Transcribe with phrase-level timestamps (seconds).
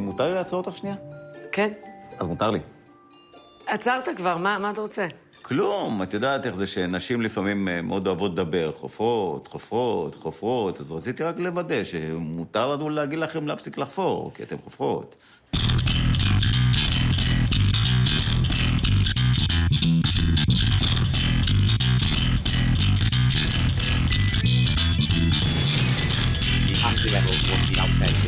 [0.00, 0.96] מותר לי לעצור אותך שנייה?
[1.52, 1.72] כן.
[2.18, 2.58] אז מותר לי.
[3.66, 5.06] עצרת כבר, מה, מה אתה רוצה?
[5.42, 10.92] כלום, את יודעת איך זה שנשים לפעמים אה, מאוד אוהבות לדבר, חופרות, חופרות, חופרות, אז
[10.92, 15.16] רציתי רק לוודא שמותר לנו להגיד לכם להפסיק לחפור, כי אתם חופרות.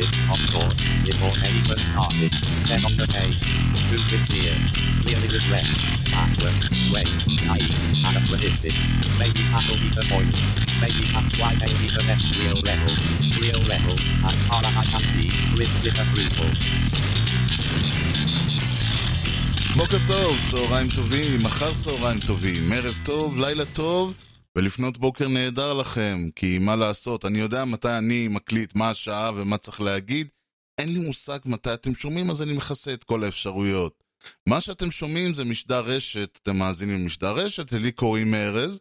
[0.00, 2.32] outdated, of course, before they even started.
[2.68, 3.40] Then on the page,
[3.90, 4.56] too sincere,
[5.02, 5.68] clearly regret,
[6.10, 6.56] backward,
[6.92, 7.10] wait,
[7.44, 8.72] naive, anachronistic.
[9.18, 10.32] Maybe that'll be the point.
[10.80, 12.92] Maybe that's why they be the best real level,
[13.40, 16.52] real level, as far as I can see, with disapproval.
[19.76, 24.14] בוקר טוב, צהריים טובים, אחר צהריים טובים, ערב טוב, לילה טוב,
[24.55, 29.57] ולפנות בוקר נהדר לכם, כי מה לעשות, אני יודע מתי אני מקליט, מה השעה ומה
[29.57, 30.31] צריך להגיד,
[30.77, 34.03] אין לי מושג מתי אתם שומעים, אז אני מכסה את כל האפשרויות.
[34.49, 38.79] מה שאתם שומעים זה משדר רשת, אתם מאזינים למשדר רשת, לי קוראים ארז.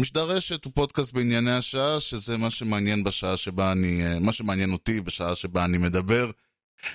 [0.00, 4.72] משדר רשת הוא פודקאסט בענייני השעה, שזה מה שמעניין בשעה שבה אני, אה, מה שמעניין
[4.72, 6.30] אותי בשעה שבה אני מדבר.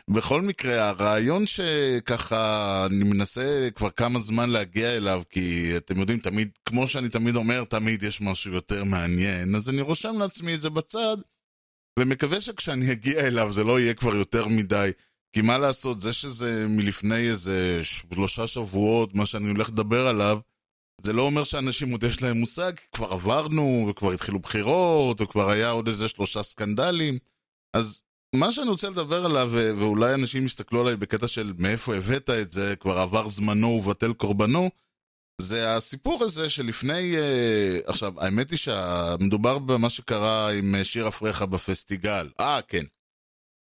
[0.10, 6.50] בכל מקרה, הרעיון שככה אני מנסה כבר כמה זמן להגיע אליו, כי אתם יודעים, תמיד,
[6.66, 10.70] כמו שאני תמיד אומר, תמיד יש משהו יותר מעניין, אז אני רושם לעצמי את זה
[10.70, 11.18] בצד,
[12.00, 14.92] ומקווה שכשאני אגיע אליו זה לא יהיה כבר יותר מדי.
[15.36, 20.40] כי מה לעשות, זה שזה מלפני איזה שלושה שבועות, מה שאני הולך לדבר עליו,
[21.02, 25.70] זה לא אומר שאנשים עוד יש להם מושג, כבר עברנו, וכבר התחילו בחירות, וכבר היה
[25.70, 27.18] עוד איזה שלושה סקנדלים.
[27.74, 28.02] אז
[28.36, 32.52] מה שאני רוצה לדבר עליו, ו- ואולי אנשים יסתכלו עליי בקטע של מאיפה הבאת את
[32.52, 34.70] זה, כבר עבר זמנו ובטל קורבנו,
[35.42, 37.16] זה הסיפור הזה שלפני...
[37.18, 42.30] Uh, עכשיו, האמת היא שמדובר במה שקרה עם אה, שיר אפריך בפסטיגל.
[42.40, 42.86] אה, כן.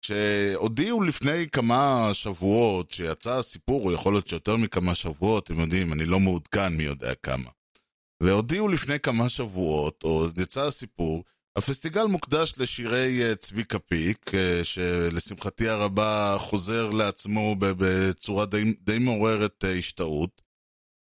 [0.05, 6.07] שהודיעו לפני כמה שבועות שיצא הסיפור, או יכול להיות שיותר מכמה שבועות, אתם יודעים, אני
[6.07, 7.51] לא מעודכן מי יודע כמה.
[8.23, 11.25] והודיעו לפני כמה שבועות, או יצא הסיפור,
[11.57, 19.65] הפסטיגל מוקדש לשירי אה, צביקה פיק, אה, שלשמחתי הרבה חוזר לעצמו בצורה די, די מעוררת
[19.65, 20.43] אה, השתאות.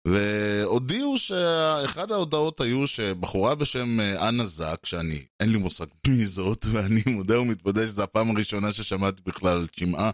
[0.09, 7.03] והודיעו שאחד ההודעות היו שבחורה בשם אנה זק, שאני, אין לי מושג מי זאת, ואני
[7.07, 10.11] מודה ומתוודה שזו הפעם הראשונה ששמעתי בכלל את שמעה,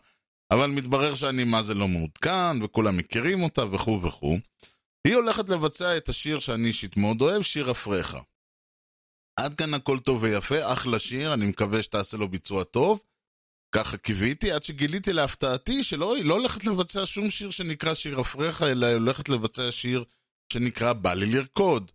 [0.52, 4.38] אבל מתברר שאני מה זה לא מעודכן, וכולם מכירים אותה וכו' וכו'.
[5.06, 8.16] היא הולכת לבצע את השיר שאני אישית מאוד אוהב, שיר אפריך.
[9.36, 13.02] עד כאן הכל טוב ויפה, אחלה שיר, אני מקווה שתעשה לו ביצוע טוב.
[13.74, 18.62] ככה קיוויתי, עד שגיליתי להפתעתי שלא, היא לא הולכת לבצע שום שיר שנקרא שיר אפריך,
[18.62, 20.04] אלא היא הולכת לבצע שיר
[20.52, 21.90] שנקרא בא לי לרקוד.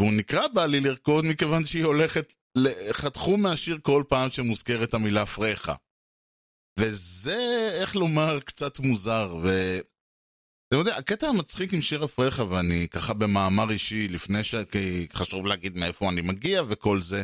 [0.00, 2.32] והוא נקרא בא לי לרקוד מכיוון שהיא הולכת,
[2.92, 5.72] חתכו מהשיר כל פעם שמוזכרת המילה אפריך.
[6.78, 9.48] וזה, איך לומר, קצת מוזר, ו...
[10.72, 14.54] אתה יודע, הקטע המצחיק עם שיר אפריך, ואני ככה במאמר אישי, לפני ש...
[14.54, 17.22] כי חשוב להגיד מאיפה אני מגיע וכל זה,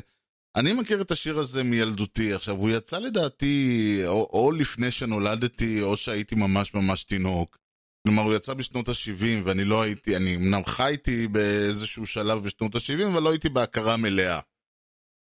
[0.57, 2.35] אני מכיר את השיר הזה מילדותי.
[2.35, 7.59] עכשיו, הוא יצא לדעתי או, או לפני שנולדתי, או שהייתי ממש ממש תינוק.
[8.07, 13.07] כלומר, הוא יצא בשנות ה-70, ואני לא הייתי, אני אמנם חייתי באיזשהו שלב בשנות ה-70,
[13.13, 14.41] אבל לא הייתי בהכרה מלאה.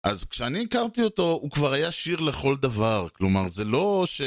[0.05, 3.09] אז כשאני הכרתי אותו, הוא כבר היה שיר לכל דבר.
[3.13, 4.21] כלומר, זה לא ש...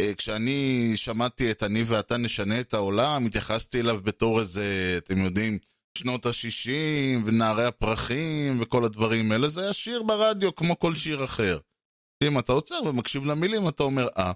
[0.00, 5.58] אה, כשאני שמעתי את אני ואתה נשנה את העולם, התייחסתי אליו בתור איזה, אתם יודעים,
[5.98, 11.58] שנות ה-60 ונערי הפרחים וכל הדברים האלה, זה היה שיר ברדיו כמו כל שיר אחר.
[12.24, 14.32] אם אתה עוצר ומקשיב למילים, אתה אומר אה.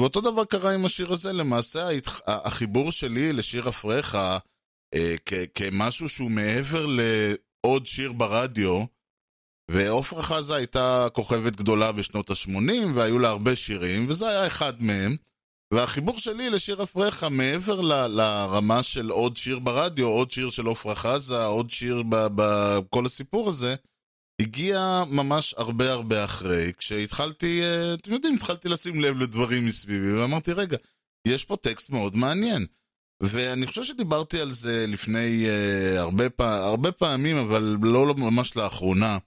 [0.00, 1.88] ואותו דבר קרה עם השיר הזה, למעשה
[2.26, 5.14] החיבור שלי לשיר אפריך אה,
[5.54, 8.84] כמשהו שהוא מעבר לעוד שיר ברדיו,
[9.70, 15.16] ועופרה חזה הייתה כוכבת גדולה בשנות ה-80, והיו לה הרבה שירים, וזה היה אחד מהם.
[15.74, 20.94] והחיבור שלי לשיר אפריך, מעבר ל- לרמה של עוד שיר ברדיו, עוד שיר של עופרה
[20.94, 23.74] חזה, עוד שיר בכל הסיפור הזה,
[24.40, 30.52] הגיע ממש הרבה הרבה אחרי, כשהתחלתי, אה, אתם יודעים, התחלתי לשים לב לדברים מסביבי, ואמרתי,
[30.52, 30.76] רגע,
[31.28, 32.66] יש פה טקסט מאוד מעניין.
[33.22, 36.56] ואני חושב שדיברתי על זה לפני uh, הרבה, פע...
[36.64, 39.18] הרבה פעמים, אבל לא ממש לאחרונה.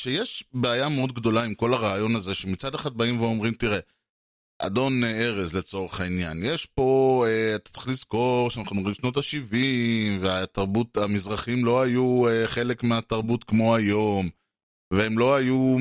[0.00, 3.78] שיש בעיה מאוד גדולה עם כל הרעיון הזה, שמצד אחד באים ואומרים, תראה,
[4.58, 9.56] אדון ארז לצורך העניין, יש פה, אה, אתה צריך לזכור שאנחנו מדברים שנות ה-70,
[10.20, 14.28] והתרבות, המזרחים לא היו אה, חלק מהתרבות כמו היום,
[14.92, 15.76] והם לא היו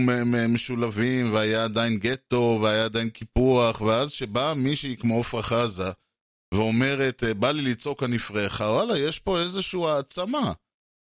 [0.49, 5.91] משולבים, והיה עדיין גטו, והיה עדיין קיפוח, ואז שבאה מישהי כמו עפרה חזה,
[6.53, 10.53] ואומרת, בא לי לצעוק הנפרחה, וואלה, יש פה איזושהי העצמה.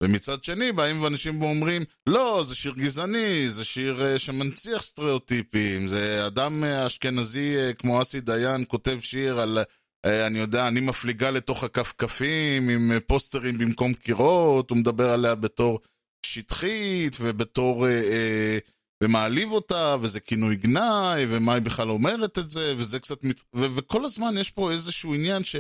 [0.06, 6.28] ומצד שני באים אנשים ואומרים, לא, זה שיר גזעני, זה שיר אה, שמנציח סטריאוטיפים, זה
[6.28, 9.60] אדם אה, אשכנזי אה, כמו אסי דיין כותב שיר על,
[10.06, 15.36] אה, אני יודע, אני מפליגה לתוך הכפכפים עם אה, פוסטרים במקום קירות, הוא מדבר עליה
[15.36, 15.80] בתור
[16.25, 17.88] שטחית ובתור...
[17.88, 18.57] אה, אה,
[19.04, 23.24] ומעליב אותה, וזה כינוי גנאי, ומה היא בכלל אומרת את זה, וזה קצת...
[23.24, 23.44] מת...
[23.56, 25.56] ו- וכל הזמן יש פה איזשהו עניין ש...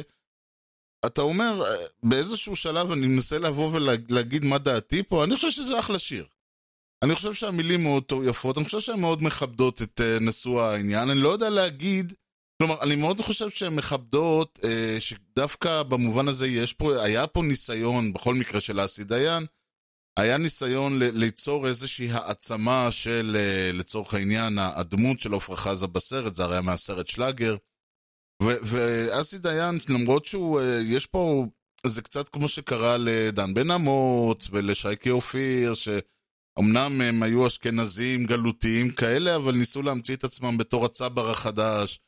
[1.05, 5.79] אתה אומר, אה, באיזשהו שלב אני מנסה לבוא ולהגיד מה דעתי פה, אני חושב שזה
[5.79, 6.25] אחלה שיר.
[7.03, 11.21] אני חושב שהמילים מאוד יפות, אני חושב שהן מאוד מכבדות את uh, נשוא העניין, אני
[11.21, 12.13] לא יודע להגיד,
[12.57, 14.65] כלומר, אני מאוד חושב שהן מכבדות, uh,
[14.99, 19.45] שדווקא במובן הזה יש פה, היה פה ניסיון, בכל מקרה של אסי דיין,
[20.19, 23.37] היה ניסיון ליצור איזושהי העצמה של,
[23.73, 27.55] לצורך העניין, הדמות של עפרה חזה בסרט, זה הרי היה מהסרט שלאגר.
[28.41, 31.45] ואסי דיין, למרות שהוא, אה, יש פה,
[31.85, 39.35] זה קצת כמו שקרה לדן בן אמוץ ולשייקי אופיר, שאומנם הם היו אשכנזים גלותיים כאלה,
[39.35, 41.99] אבל ניסו להמציא את עצמם בתור הצבר החדש.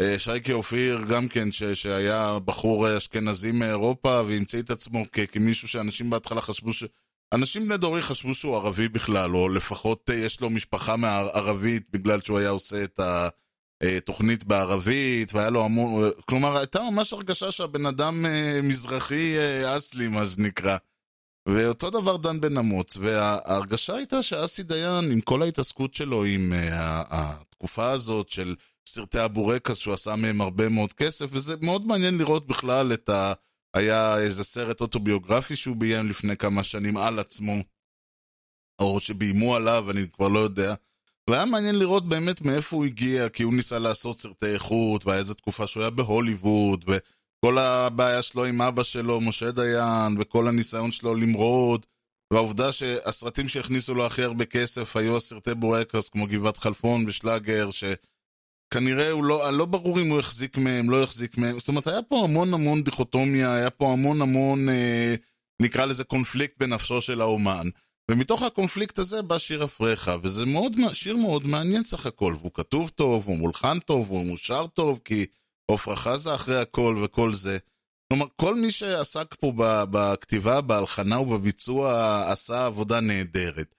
[0.00, 5.68] אה, שייקי אופיר גם כן, ש- שהיה בחור אשכנזי מאירופה, והמציא את עצמו כ- כמישהו
[5.68, 6.84] שאנשים בהתחלה חשבו ש...
[7.32, 12.20] אנשים בני דורי חשבו שהוא ערבי בכלל, או לפחות אה, יש לו משפחה מערבית בגלל
[12.20, 13.28] שהוא היה עושה את ה...
[13.82, 16.10] אה, תוכנית בערבית, והיה לו המון...
[16.28, 20.76] כלומר, הייתה ממש הרגשה שהבן אדם אה, מזרחי אה, אסלי, מה שנקרא.
[21.48, 26.52] ואותו דבר דן בן אמוץ, וההרגשה הייתה שאסי דיין, עם כל ההתעסקות שלו עם
[27.10, 28.54] התקופה הזאת של
[28.88, 33.32] סרטי הבורקס, שהוא עשה מהם הרבה מאוד כסף, וזה מאוד מעניין לראות בכלל את ה...
[33.74, 37.54] היה איזה סרט אוטוביוגרפי שהוא ביים לפני כמה שנים על עצמו,
[38.78, 40.74] או שביימו עליו, אני כבר לא יודע.
[41.30, 45.34] והיה מעניין לראות באמת מאיפה הוא הגיע, כי הוא ניסה לעשות סרטי איכות, והיה איזו
[45.34, 51.14] תקופה שהוא היה בהוליווד, וכל הבעיה שלו עם אבא שלו, משה דיין, וכל הניסיון שלו
[51.14, 51.86] למרוד,
[52.32, 59.10] והעובדה שהסרטים שהכניסו לו הכי הרבה כסף היו הסרטי בורקס, כמו גבעת חלפון ושלאגר, שכנראה
[59.10, 62.24] הוא לא, לא ברור אם הוא החזיק מהם, לא החזיק מהם, זאת אומרת, היה פה
[62.24, 65.14] המון המון דיכוטומיה, היה פה המון המון, אה,
[65.62, 67.68] נקרא לזה קונפליקט בנפשו של האומן.
[68.10, 72.88] ומתוך הקונפליקט הזה בא שיר אפריך, וזה מאוד, שיר מאוד מעניין סך הכל, והוא כתוב
[72.88, 75.26] טוב, הוא מולחן טוב, הוא מושר טוב, כי
[75.70, 77.58] עפרה חזה אחרי הכל וכל זה.
[78.08, 79.52] כלומר, כל מי שעסק פה
[79.90, 83.74] בכתיבה, בהלחנה ובביצוע, עשה עבודה נהדרת.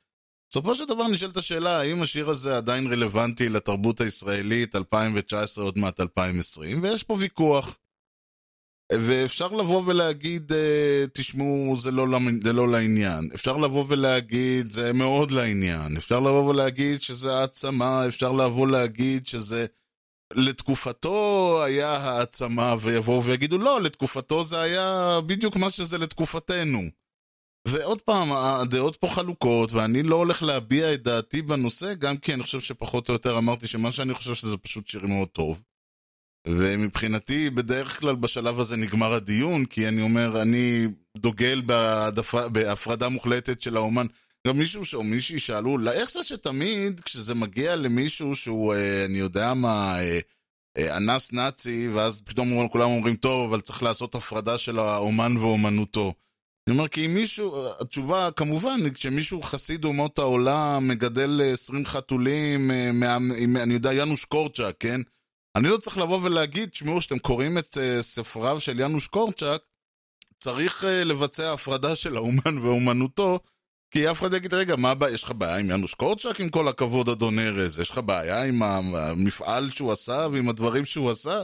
[0.50, 6.00] בסופו של דבר נשאלת השאלה, האם השיר הזה עדיין רלוונטי לתרבות הישראלית 2019, עוד מעט
[6.00, 7.78] 2020, ויש פה ויכוח.
[8.94, 12.08] ואפשר לבוא ולהגיד, אה, תשמעו, זה לא,
[12.44, 13.30] זה לא לעניין.
[13.36, 15.98] אפשר לבוא ולהגיד, זה מאוד לעניין.
[15.98, 19.66] אפשר לבוא ולהגיד שזה העצמה, אפשר לבוא להגיד שזה...
[20.34, 26.82] לתקופתו היה העצמה, ויבואו ויגידו, לא, לתקופתו זה היה בדיוק מה שזה לתקופתנו.
[27.68, 32.44] ועוד פעם, הדעות פה חלוקות, ואני לא הולך להביע את דעתי בנושא, גם כי אני
[32.44, 35.62] חושב שפחות או יותר אמרתי שמה שאני חושב שזה פשוט שיר מאוד טוב.
[36.48, 43.62] ומבחינתי, בדרך כלל בשלב הזה נגמר הדיון, כי אני אומר, אני דוגל בהעדפה, בהפרדה מוחלטת
[43.62, 44.06] של האומן.
[44.48, 49.18] גם מישהו או מישהי שאלו, "לא, איך זה שתמיד כשזה מגיע למישהו שהוא, אה, אני
[49.20, 50.20] יודע מה, אה,
[50.78, 56.14] אה, אנס נאצי, ואז פתאום כולם אומרים, טוב, אבל צריך לעשות הפרדה של האומן ואומנותו.
[56.68, 62.72] אני אומר, כי אם מישהו, התשובה, כמובן, כשמישהו חסיד אומות העולם, מגדל אה, 20 חתולים,
[62.72, 63.18] אה, מה,
[63.64, 65.02] אני יודע, יאנוש קורצ'אק, כן?
[65.58, 69.62] אני לא צריך לבוא ולהגיד, תשמעו, כשאתם קוראים את uh, ספריו של יאנוש קורצ'אק,
[70.40, 73.40] צריך uh, לבצע הפרדה של האומן ואומנותו,
[73.92, 75.14] כי אף אחד יגיד, רגע, מה הבעיה?
[75.14, 77.80] יש לך בעיה עם יאנוש קורצ'אק, עם כל הכבוד, אדון ארז?
[77.80, 81.44] יש לך בעיה עם המפעל שהוא עשה ועם הדברים שהוא עשה?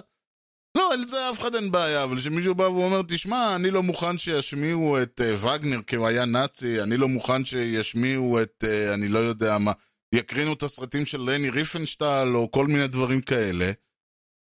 [0.77, 4.17] לא, על זה אף אחד אין בעיה, אבל כשמישהו בא ואומר, תשמע, אני לא מוכן
[4.17, 9.07] שישמיעו את uh, וגנר כי הוא היה נאצי, אני לא מוכן שישמיעו את, uh, אני
[9.07, 9.71] לא יודע מה,
[10.15, 13.71] יקרינו את הסרטים של לני ריפנשטל או כל מיני דברים כאלה.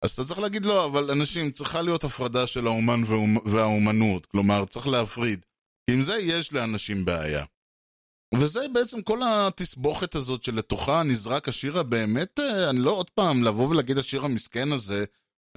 [0.04, 3.00] אז אתה צריך להגיד לא, אבל אנשים, צריכה להיות הפרדה של האומן
[3.44, 5.44] והאומנות, כלומר, צריך להפריד.
[5.90, 7.44] עם זה יש לאנשים בעיה.
[8.34, 13.98] וזה בעצם כל התסבוכת הזאת שלתוכה נזרק השיר הבאמת, אני לא עוד פעם לבוא ולהגיד
[13.98, 15.04] השיר המסכן הזה,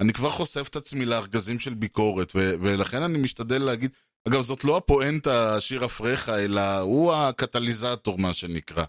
[0.00, 3.90] אני כבר חושף את עצמי לארגזים של ביקורת, ו- ולכן אני משתדל להגיד,
[4.28, 8.84] אגב, זאת לא הפואנטה, השיר אפריך, אלא הוא הקטליזטור, מה שנקרא.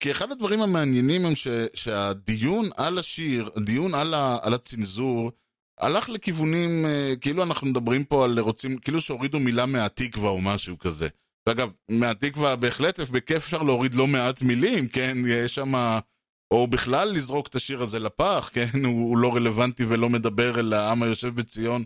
[0.00, 5.32] כי אחד הדברים המעניינים הם ש, שהדיון על השיר, הדיון על, ה, על הצנזור,
[5.80, 6.86] הלך לכיוונים,
[7.20, 11.08] כאילו אנחנו מדברים פה על רוצים, כאילו שהורידו מילה מהתקווה או משהו כזה.
[11.48, 15.18] ואגב, מהתקווה בהחלט, בכיף אפשר להוריד לא מעט מילים, כן?
[15.28, 15.98] יש שם...
[16.50, 18.84] או בכלל לזרוק את השיר הזה לפח, כן?
[18.84, 21.84] הוא, הוא לא רלוונטי ולא מדבר אל העם היושב בציון.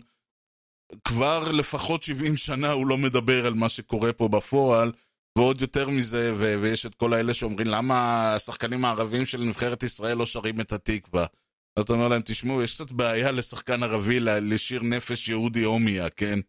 [1.03, 4.91] כבר לפחות 70 שנה הוא לא מדבר על מה שקורה פה בפועל.
[5.37, 7.95] ועוד יותר מזה, ויש את כל האלה שאומרים למה
[8.35, 11.25] השחקנים הערבים של נבחרת ישראל לא שרים את התקווה.
[11.77, 16.39] אז אתה אומר להם, תשמעו, יש קצת בעיה לשחקן ערבי לשיר נפש יהודי הומיה, כן?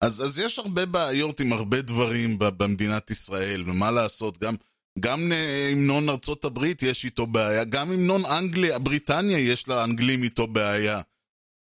[0.00, 4.54] אז, אז יש הרבה בעיות עם הרבה דברים במדינת ישראל, ומה לעשות, גם,
[5.00, 10.46] גם אה, המנון ארצות הברית יש איתו בעיה, גם המנון אנגליה, בריטניה יש לאנגלים איתו
[10.46, 11.00] בעיה.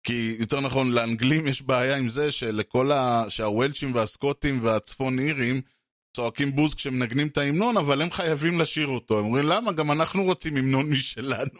[0.07, 3.25] כי יותר נכון, לאנגלים יש בעיה עם זה שלכל ה...
[3.29, 5.61] שהוולצ'ים והסקוטים והצפון אירים
[6.15, 9.19] צועקים בוז כשמנגנים את ההמנון, אבל הם חייבים לשיר אותו.
[9.19, 9.71] הם אומרים, למה?
[9.71, 11.59] גם אנחנו רוצים המנון משלנו.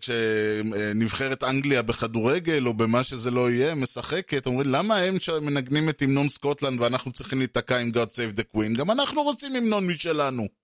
[0.00, 6.28] כשנבחרת אנגליה בכדורגל או במה שזה לא יהיה, משחקת, אומרים, למה הם מנגנים את המנון
[6.28, 8.78] סקוטלנד ואנחנו צריכים להיתקע עם God Save the Queen?
[8.78, 10.61] גם אנחנו רוצים המנון משלנו.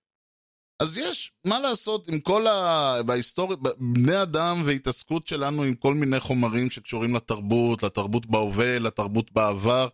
[0.81, 3.03] אז יש, מה לעשות עם כל ה...
[3.07, 9.89] בהיסטוריה, בני אדם והתעסקות שלנו עם כל מיני חומרים שקשורים לתרבות, לתרבות בהווה, לתרבות בעבר,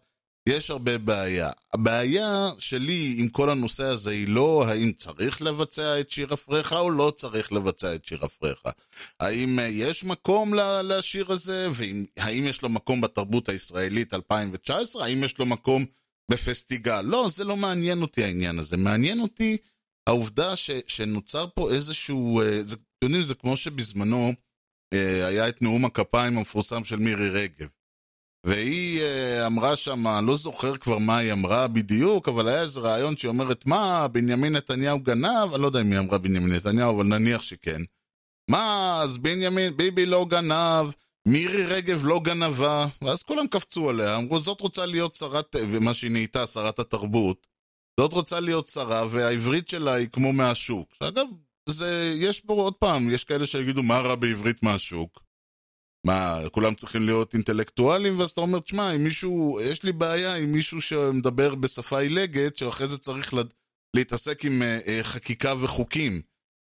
[0.49, 1.51] יש הרבה בעיה.
[1.75, 6.91] הבעיה שלי עם כל הנושא הזה היא לא האם צריך לבצע את שיר אפריך או
[6.91, 8.59] לא צריך לבצע את שיר אפריך.
[9.21, 15.47] האם יש מקום לשיר הזה, והאם יש לו מקום בתרבות הישראלית 2019, האם יש לו
[15.47, 15.85] מקום
[16.31, 17.01] בפסטיגל.
[17.01, 18.77] לא, זה לא מעניין אותי העניין הזה.
[18.77, 19.57] מעניין אותי
[20.07, 22.43] העובדה ש, שנוצר פה איזשהו...
[22.63, 24.33] זה, אתם יודעים, זה כמו שבזמנו
[24.95, 27.69] היה את נאום הכפיים המפורסם של מירי רגב.
[28.45, 33.17] והיא uh, אמרה שם, לא זוכר כבר מה היא אמרה בדיוק, אבל היה איזה רעיון
[33.17, 35.55] שהיא אומרת, מה, בנימין נתניהו גנב?
[35.55, 37.81] אני לא יודע אם היא אמרה בנימין נתניהו, אבל נניח שכן.
[38.51, 40.87] מה, אז בנימין, ביבי לא גנב,
[41.29, 46.11] מירי רגב לא גנבה, ואז כולם קפצו עליה, אמרו, זאת רוצה להיות שרת, ומה שהיא
[46.11, 47.47] נהייתה, שרת התרבות,
[48.01, 50.95] זאת רוצה להיות שרה, והעברית שלה היא כמו מהשוק.
[50.99, 51.27] שאגב,
[51.69, 55.25] זה, יש פה עוד פעם, יש כאלה שיגידו, מה רע בעברית מהשוק?
[56.07, 58.19] מה, כולם צריכים להיות אינטלקטואלים?
[58.19, 62.87] ואז אתה אומר, תשמע, אם מישהו, יש לי בעיה עם מישהו שמדבר בשפה עילגת, שאחרי
[62.87, 63.55] זה צריך לד...
[63.97, 66.23] להתעסק עם uh, uh, חקיקה וחוקים.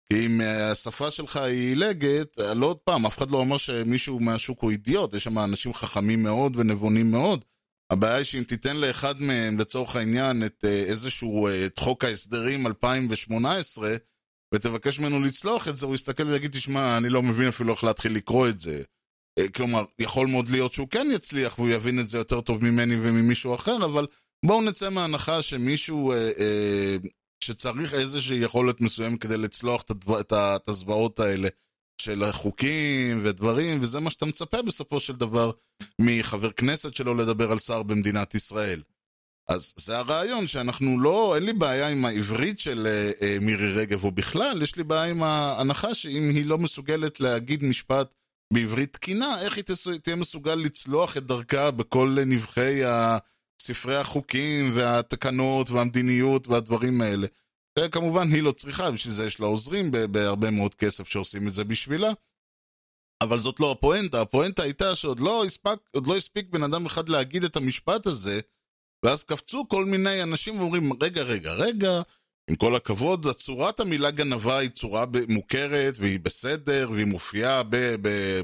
[0.10, 4.20] כי אם uh, השפה שלך היא עילגת, לא עוד פעם, אף אחד לא אומר שמישהו
[4.20, 7.46] מהשוק הוא אידיוט, יש שם אנשים חכמים מאוד ונבונים מאוד.
[7.90, 12.68] הבעיה היא שאם תיתן לאחד מהם, לצורך העניין, את uh, איזשהו, uh, את חוק ההסדרים
[12.68, 13.96] 2018,
[14.54, 18.16] ותבקש ממנו לצלוח את זה, הוא יסתכל ויגיד, תשמע, אני לא מבין אפילו איך להתחיל
[18.16, 18.84] לקרוא את זה.
[19.56, 23.56] כלומר, יכול מאוד להיות שהוא כן יצליח והוא יבין את זה יותר טוב ממני וממישהו
[23.56, 24.08] אחר, אבל
[24.46, 26.96] בואו נצא מההנחה שמישהו אה, אה,
[27.44, 29.84] שצריך איזושהי יכולת מסוימת כדי לצלוח
[30.20, 31.50] את הזוועות האלה
[32.00, 35.52] של החוקים ודברים, וזה מה שאתה מצפה בסופו של דבר
[36.02, 38.82] מחבר כנסת שלו לדבר על שר במדינת ישראל.
[39.50, 44.04] אז זה הרעיון שאנחנו לא, אין לי בעיה עם העברית של אה, אה, מירי רגב
[44.04, 48.16] או בכלל, יש לי בעיה עם ההנחה שאם היא לא מסוגלת להגיד משפט
[48.54, 49.64] בעברית תקינה, איך היא
[50.04, 52.82] תהיה מסוגל לצלוח את דרכה בכל נבחי
[53.62, 57.28] ספרי החוקים והתקנות והמדיניות והדברים האלה.
[57.86, 61.64] וכמובן היא לא צריכה, בשביל זה יש לה עוזרים בהרבה מאוד כסף שעושים את זה
[61.64, 62.12] בשבילה.
[63.22, 67.44] אבל זאת לא הפואנטה, הפואנטה הייתה שעוד לא הספק, לא הספיק בן אדם אחד להגיד
[67.44, 68.40] את המשפט הזה,
[69.06, 72.02] ואז קפצו כל מיני אנשים ואומרים, רגע, רגע, רגע,
[72.50, 77.64] עם כל הכבוד, צורת המילה גנבה היא צורה מוכרת, והיא בסדר, והיא מופיעה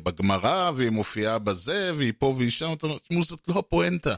[0.03, 2.73] בגמרא, והיא מופיעה בזה, והיא פה והיא שם,
[3.21, 4.15] זאת לא הפואנטה.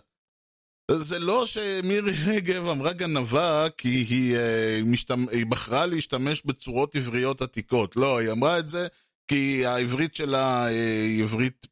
[0.92, 5.30] זה לא שמירי רגב אמרה גנבה כי היא, אה, משתמ...
[5.30, 7.96] היא בחרה להשתמש בצורות עבריות עתיקות.
[7.96, 8.88] לא, היא אמרה את זה
[9.28, 11.68] כי העברית שלה אה, היא עברית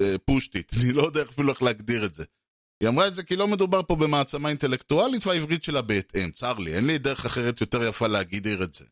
[0.00, 0.72] אה, פושטית.
[0.82, 2.24] אני לא יודע אפילו איך להגדיר את זה.
[2.82, 6.74] היא אמרה את זה כי לא מדובר פה במעצמה אינטלקטואלית והעברית שלה בהתאם, צר לי,
[6.74, 8.84] אין לי דרך אחרת יותר יפה להגדיר את זה.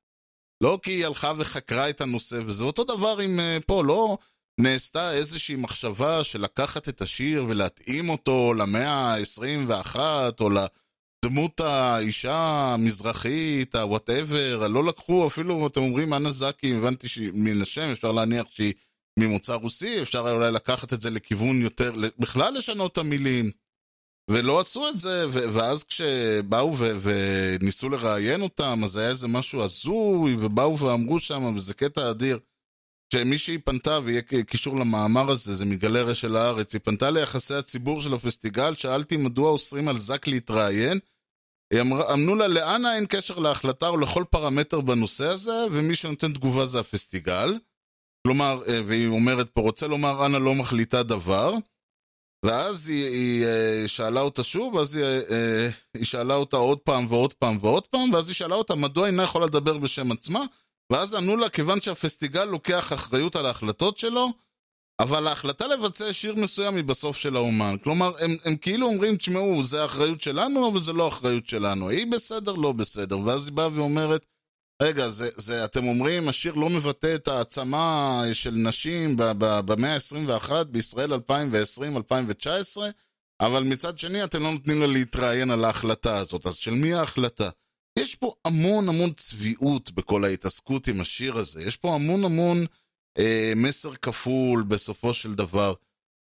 [0.63, 4.19] לא כי היא הלכה וחקרה את הנושא, וזה אותו דבר עם פה, לא
[4.61, 9.97] נעשתה איזושהי מחשבה של לקחת את השיר ולהתאים אותו למאה ה-21,
[10.41, 17.89] או לדמות האישה המזרחית, ה-whatever, לא לקחו אפילו, אתם אומרים, אנה זקי, הבנתי שמן השם,
[17.93, 18.75] אפשר להניח שהיא
[19.19, 23.51] ממוצא רוסי, אפשר אולי לקחת את זה לכיוון יותר, בכלל לשנות את המילים.
[24.31, 30.79] ולא עשו את זה, ואז כשבאו וניסו לראיין אותם, אז היה איזה משהו הזוי, ובאו
[30.79, 32.39] ואמרו שם, וזה קטע אדיר,
[33.13, 38.15] שמישהי פנתה, ויהיה קישור למאמר הזה, זה מגלריה של הארץ, היא פנתה ליחסי הציבור של
[38.15, 40.99] הפסטיגל, שאלתי מדוע אוסרים על זק להתראיין,
[42.13, 46.81] אמרו לה, לאנה אין קשר להחלטה או לכל פרמטר בנושא הזה, ומי שנותן תגובה זה
[46.81, 47.59] הפסטיגל.
[48.27, 51.55] כלומר, והיא אומרת פה, רוצה לומר, אנה לא מחליטה דבר.
[52.45, 53.47] ואז היא, היא
[53.87, 55.05] שאלה אותה שוב, ואז היא,
[55.95, 59.23] היא שאלה אותה עוד פעם ועוד פעם ועוד פעם, ואז היא שאלה אותה מדוע אינה
[59.23, 60.45] יכולה לדבר בשם עצמה,
[60.93, 64.33] ואז ענו לה, כיוון שהפסטיגל לוקח אחריות על ההחלטות שלו,
[65.01, 67.77] אבל ההחלטה לבצע שיר מסוים היא בסוף של האומן.
[67.83, 71.89] כלומר, הם, הם כאילו אומרים, תשמעו, זה האחריות שלנו, אבל זה לא האחריות שלנו.
[71.89, 73.19] היא בסדר, לא בסדר.
[73.19, 74.27] ואז היא באה ואומרת,
[74.83, 81.13] רגע, זה, זה, אתם אומרים, השיר לא מבטא את העצמה של נשים במאה ה-21 בישראל
[81.13, 81.17] 2020-2019,
[83.41, 86.47] אבל מצד שני אתם לא נותנים לה להתראיין על ההחלטה הזאת.
[86.47, 87.51] אז של מי ההחלטה?
[87.99, 91.63] יש פה המון המון צביעות בכל ההתעסקות עם השיר הזה.
[91.63, 92.67] יש פה המון המון
[93.19, 95.75] אה, מסר כפול בסופו של דבר.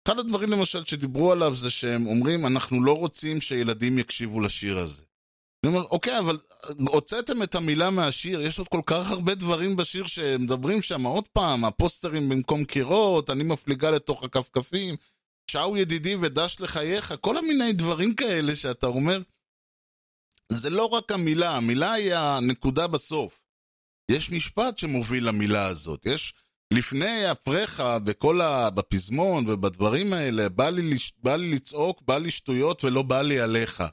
[0.07, 5.03] אחד הדברים למשל שדיברו עליו זה שהם אומרים, אנחנו לא רוצים שילדים יקשיבו לשיר הזה.
[5.65, 6.37] אני אומר, אוקיי, אבל
[6.87, 11.65] הוצאתם את המילה מהשיר, יש עוד כל כך הרבה דברים בשיר שמדברים שם, עוד פעם,
[11.65, 14.95] הפוסטרים במקום קירות, אני מפליגה לתוך הכפכפים,
[15.51, 19.21] שאו ידידי ודש לחייך, כל המיני דברים כאלה שאתה אומר,
[20.51, 23.43] זה לא רק המילה, המילה היא הנקודה בסוף.
[24.11, 26.33] יש משפט שמוביל למילה הזאת, יש...
[26.73, 28.69] לפני הפרחה, בכל ה...
[28.69, 30.97] בפזמון ובדברים האלה, בא לי.
[31.17, 33.83] בא לי לצעוק, בא לי שטויות ולא בא לי עליך.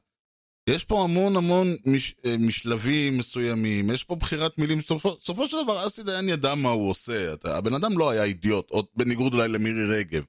[0.70, 2.14] יש פה המון המון מש...
[2.24, 4.80] אה, משלבים מסוימים, יש פה בחירת מילים.
[5.20, 7.32] סופו של דבר, אסי דיין ידע מה הוא עושה.
[7.32, 7.58] אתה...
[7.58, 10.24] הבן אדם לא היה אידיוט, עוד בניגוד אולי למירי רגב,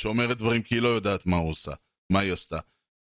[0.00, 1.72] שאומרת דברים כי היא לא יודעת מה הוא עושה,
[2.12, 2.58] מה היא עשתה.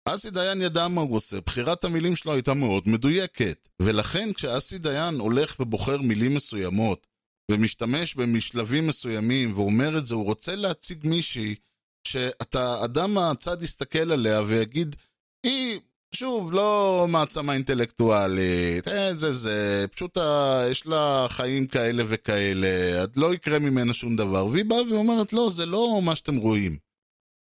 [0.04, 3.68] אסי דיין ידע מה הוא עושה, בחירת המילים שלו הייתה מאוד מדויקת.
[3.82, 7.06] ולכן כשאסי דיין הולך ובוחר מילים מסוימות,
[7.50, 11.54] ומשתמש במשלבים מסוימים, ואומר את זה, הוא רוצה להציג מישהי
[12.06, 14.96] שאתה, אדם מהצד יסתכל עליה ויגיד,
[15.46, 15.80] היא,
[16.14, 20.18] שוב, לא מעצמה אינטלקטואלית, אה, זה זה, פשוט
[20.70, 24.46] יש לה חיים כאלה וכאלה, לא יקרה ממנה שום דבר.
[24.46, 26.89] והיא באה ואומרת, לא, זה לא מה שאתם רואים.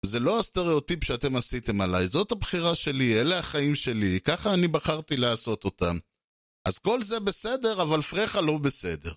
[0.05, 5.17] זה לא הסטריאוטיפ שאתם עשיתם עליי, זאת הבחירה שלי, אלה החיים שלי, ככה אני בחרתי
[5.17, 5.99] לעשות אותם.
[6.65, 9.13] אז כל זה בסדר, אבל פרחה לא בסדר.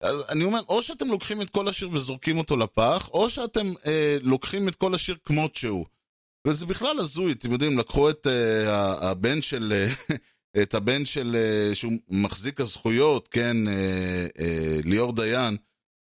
[0.00, 4.16] אז אני אומר, או שאתם לוקחים את כל השיר וזורקים אותו לפח, או שאתם אה,
[4.22, 5.86] לוקחים את כל השיר כמות שהוא.
[6.46, 9.72] וזה בכלל הזוי, אתם יודעים, לקחו את אה, הבן של...
[9.76, 10.16] אה,
[10.62, 11.36] את הבן של...
[11.36, 15.56] אה, שהוא מחזיק הזכויות, כן, אה, אה, ליאור דיין,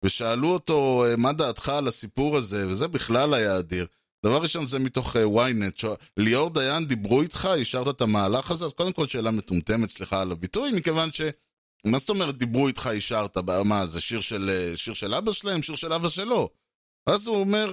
[0.04, 3.86] ושאלו אותו, אה, מה דעתך על הסיפור הזה, וזה בכלל היה אדיר.
[4.24, 5.84] דבר ראשון, זה מתוך אה, ynet, ש...
[6.16, 8.64] ליאור דיין, דיברו איתך, אישרת את המהלך הזה?
[8.64, 11.20] אז קודם כל שאלה מטומטמת, סליחה על הביטוי, מכיוון ש...
[11.84, 13.36] מה זאת אומרת דיברו איתך, אישרת?
[13.64, 15.62] מה, זה שיר של, שיר של אבא שלהם?
[15.62, 16.48] שיר של אבא שלו.
[17.06, 17.72] אז הוא אומר,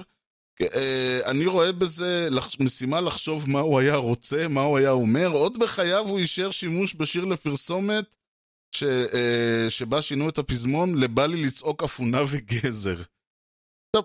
[0.62, 2.28] אה, אני רואה בזה
[2.60, 5.28] משימה לחשוב מה הוא היה רוצה, מה הוא היה אומר.
[5.28, 8.14] עוד בחייו הוא אישר שימוש בשיר לפרסומת
[8.74, 13.02] ש, אה, שבה שינו את הפזמון ל"בא לי לצעוק אפונה וגזר".
[13.96, 14.04] טוב,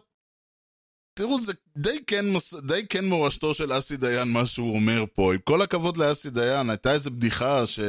[1.20, 2.26] תראו, זה די כן,
[2.68, 5.34] די כן מורשתו של אסי דיין, מה שהוא אומר פה.
[5.34, 7.80] עם כל הכבוד לאסי דיין, הייתה איזו בדיחה ש...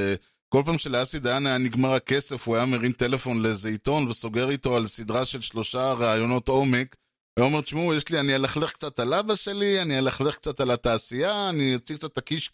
[0.54, 4.76] כל פעם שלאסי דיין היה נגמר הכסף, הוא היה מרים טלפון לאיזה עיתון וסוגר איתו
[4.76, 6.96] על סדרה של שלושה ראיונות עומק.
[7.38, 10.70] הוא אומר, תשמעו, יש לי, אני אלכלך קצת על אבא שלי, אני אלכלך קצת על
[10.70, 12.48] התעשייה, אני אוציא קצת את הקיש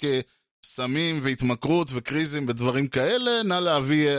[0.64, 4.11] כסמים והתמכרות וקריזים ודברים כאלה, נא להביא,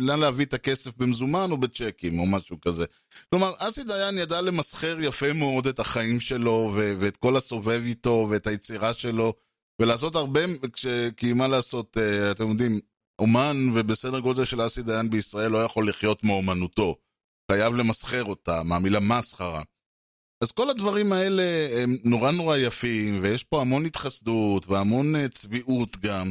[0.00, 2.84] נא להביא את הכסף במזומן או בצ'קים או משהו כזה.
[3.30, 8.26] כלומר, אסי דיין ידע למסחר יפה מאוד את החיים שלו ו- ואת כל הסובב איתו
[8.30, 9.32] ואת היצירה שלו.
[9.80, 10.40] ולעשות הרבה,
[10.72, 10.86] כש...
[11.16, 12.80] כי מה לעשות, אה, אתם יודעים,
[13.18, 16.96] אומן ובסדר גודל של אסי דיין בישראל לא יכול לחיות מאומנותו.
[17.52, 19.62] חייב למסחר אותה, מהמילה מסחרה.
[20.44, 21.42] אז כל הדברים האלה
[21.82, 26.30] הם נורא נורא יפים, ויש פה המון התחסדות והמון אה, צביעות גם.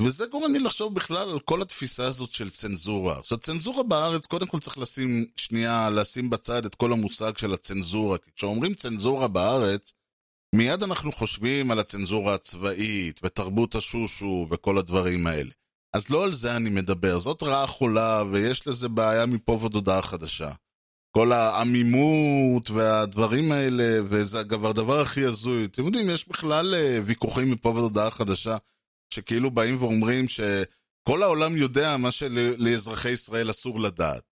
[0.00, 3.18] וזה גורם לי לחשוב בכלל על כל התפיסה הזאת של צנזורה.
[3.18, 8.18] עכשיו, צנזורה בארץ, קודם כל צריך לשים שנייה, לשים בצד את כל המושג של הצנזורה.
[8.18, 9.92] כי כשאומרים צנזורה בארץ,
[10.54, 15.50] מיד אנחנו חושבים על הצנזורה הצבאית, ותרבות השושו, וכל הדברים האלה.
[15.94, 20.02] אז לא על זה אני מדבר, זאת רעה חולה, ויש לזה בעיה מפה ועד הודעה
[20.02, 20.50] חדשה.
[21.14, 25.64] כל העמימות והדברים האלה, וזה אגב הדבר הכי הזוי.
[25.64, 28.56] אתם יודעים, יש בכלל אה, ויכוחים מפה ועד הודעה חדשה,
[29.14, 34.22] שכאילו באים ואומרים שכל העולם יודע מה שלאזרחי ישראל אסור לדעת.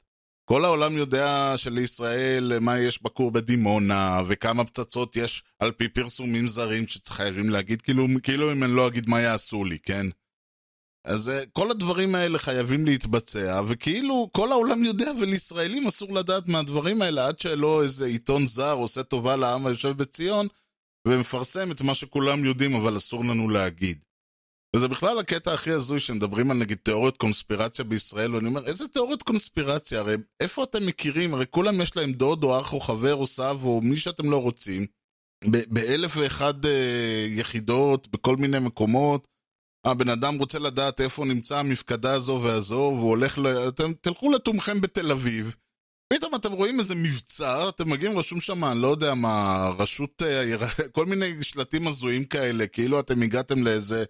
[0.45, 6.87] כל העולם יודע שלישראל מה יש בכור בדימונה, וכמה פצצות יש על פי פרסומים זרים
[6.87, 10.07] שחייבים להגיד, כאילו, כאילו אם אני לא אגיד מה יעשו לי, כן?
[11.05, 17.03] אז אה, כל הדברים האלה חייבים להתבצע, וכאילו כל העולם יודע, ולישראלים אסור לדעת מהדברים
[17.03, 20.49] האלה עד שלא איזה עיתון זר עושה טובה לעם היושב בציון,
[21.09, 23.99] ומפרסם את מה שכולם יודעים, אבל אסור לנו להגיד.
[24.77, 29.23] וזה בכלל הקטע הכי הזוי שמדברים על נגיד תיאוריות קונספירציה בישראל, ואני אומר, איזה תיאוריות
[29.23, 30.01] קונספירציה?
[30.01, 31.35] הרי איפה אתם מכירים?
[31.35, 34.43] הרי כולם יש להם דוד או אח או חבר או סב או מי שאתם לא
[34.43, 34.87] רוצים,
[35.69, 39.29] באלף ואחד אה, יחידות, בכל מיני מקומות.
[39.85, 43.69] הבן אדם רוצה לדעת איפה נמצא המפקדה הזו והזו, והוא הולך ל...
[43.69, 45.57] אתם תלכו לתומכם בתל אביב,
[46.13, 50.57] פתאום אתם רואים איזה מבצע, אתם מגיעים, רשום שם, אני לא יודע מה, רשות, אה,
[50.93, 54.05] כל מיני שלטים הזויים כאלה, כאילו אתם הגעתם לאיזה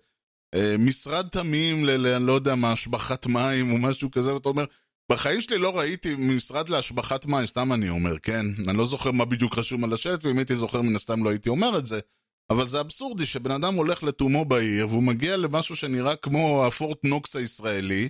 [0.54, 4.64] אה, משרד תמים, ל, אני לא יודע מה, השבחת מים או משהו כזה, ואתה אומר,
[5.12, 8.46] בחיים שלי לא ראיתי משרד להשבחת מים, סתם אני אומר, כן?
[8.68, 11.48] אני לא זוכר מה בדיוק רשום על השלט, ואם הייתי זוכר מן הסתם לא הייתי
[11.48, 12.00] אומר את זה.
[12.50, 17.36] אבל זה אבסורדי שבן אדם הולך לתומו בעיר, והוא מגיע למשהו שנראה כמו הפורט נוקס
[17.36, 18.08] הישראלי,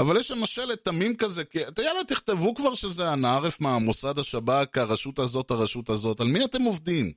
[0.00, 4.18] אבל יש שם שלט תמים כזה, כי יאללה, תכתבו כבר שזה אנא ערף מה, המוסד,
[4.18, 7.12] השב"כ, הרשות הזאת, הרשות הזאת, על מי אתם עובדים?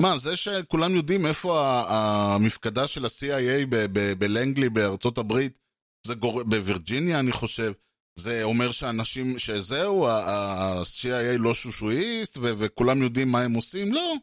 [0.00, 3.66] מה, זה שכולם יודעים איפה המפקדה של ה-CIA
[4.18, 5.58] בלנגלי בארצות הברית,
[6.06, 6.42] זה גור...
[6.42, 7.72] בווירג'יניה אני חושב,
[8.18, 13.94] זה אומר שאנשים, שזהו, ה-CIA לא שושואיסט וכולם יודעים מה הם עושים?
[13.94, 14.14] לא.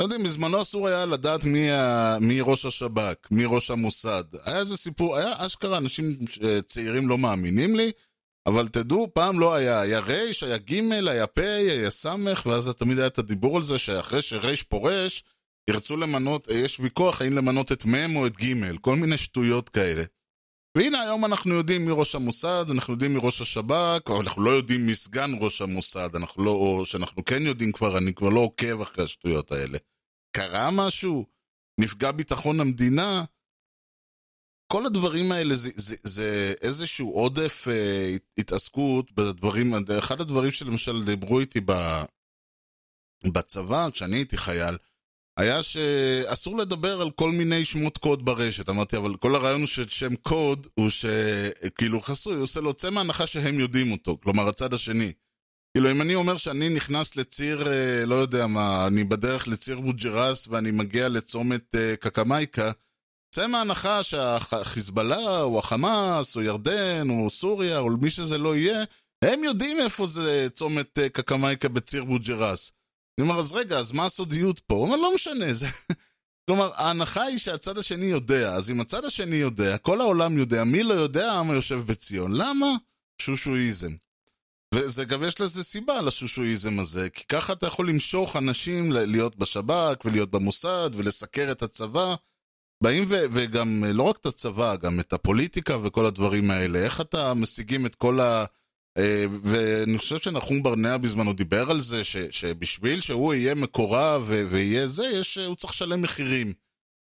[0.00, 2.16] אתם יודעים, בזמנו אסור היה לדעת מי, ה...
[2.20, 4.24] מי ראש השב"כ, מי ראש המוסד.
[4.44, 6.18] היה איזה סיפור, היה אשכרה, אנשים
[6.66, 7.92] צעירים לא מאמינים לי,
[8.46, 12.98] אבל תדעו, פעם לא היה, היה רייש, היה גימל, היה פ', היה סמך, ואז תמיד
[12.98, 15.24] היה את הדיבור על זה שאחרי שרייש פורש,
[15.70, 20.02] ירצו למנות, יש ויכוח האם למנות את מ' או את ג', כל מיני שטויות כאלה.
[20.76, 24.50] והנה היום אנחנו יודעים מי ראש המוסד, אנחנו יודעים מי ראש השב"כ, אבל אנחנו לא
[24.50, 28.40] יודעים מי סגן ראש המוסד, אנחנו לא, או שאנחנו כן יודעים כבר, אני כבר לא
[28.40, 29.78] עוקב אחרי השטויות האלה.
[30.36, 31.26] קרה משהו?
[31.80, 33.24] נפגע ביטחון המדינה?
[34.72, 41.40] כל הדברים האלה זה, זה, זה איזשהו עודף אה, התעסקות בדברים, אחד הדברים שלמשל דיברו
[41.40, 41.72] איתי ב,
[43.32, 44.76] בצבא, כשאני הייתי חייל,
[45.40, 48.68] היה שאסור לדבר על כל מיני שמות קוד ברשת.
[48.68, 53.26] אמרתי, אבל כל הרעיון הוא ששם קוד הוא שכאילו חסוי, הוא עושה לו, צא מהנחה
[53.26, 55.12] שהם יודעים אותו, כלומר הצד השני.
[55.74, 60.48] כאילו, אם אני אומר שאני נכנס לציר, אה, לא יודע מה, אני בדרך לציר בוג'רס
[60.48, 62.70] ואני מגיע לצומת אה, קקמייקה,
[63.34, 68.84] צא מההנחה שהחיזבאללה, או החמאס, או ירדן, או סוריה, או מי שזה לא יהיה,
[69.24, 72.72] הם יודעים איפה זה צומת אה, קקמייקה בציר בוג'רס.
[73.20, 74.74] אני אומר, אז רגע, אז מה הסודיות פה?
[74.74, 75.66] הוא אומר, לא משנה, זה...
[76.46, 80.82] כלומר, ההנחה היא שהצד השני יודע, אז אם הצד השני יודע, כל העולם יודע, מי
[80.82, 82.32] לא יודע, העם היושב בציון.
[82.34, 82.66] למה?
[83.22, 83.92] שושואיזם.
[84.74, 90.04] וזה גם יש לזה סיבה לשושואיזם הזה, כי ככה אתה יכול למשוך אנשים להיות בשב"כ
[90.04, 92.14] ולהיות במוסד ולסקר את הצבא.
[92.82, 96.78] באים ו- וגם לא רק את הצבא, גם את הפוליטיקה וכל הדברים האלה.
[96.78, 98.44] איך אתה משיגים את כל ה...
[98.98, 104.86] אה, ואני חושב שנחום ברנע בזמנו דיבר על זה, ש, שבשביל שהוא יהיה מקורב ויהיה
[104.86, 106.52] זה, יש, הוא צריך לשלם מחירים.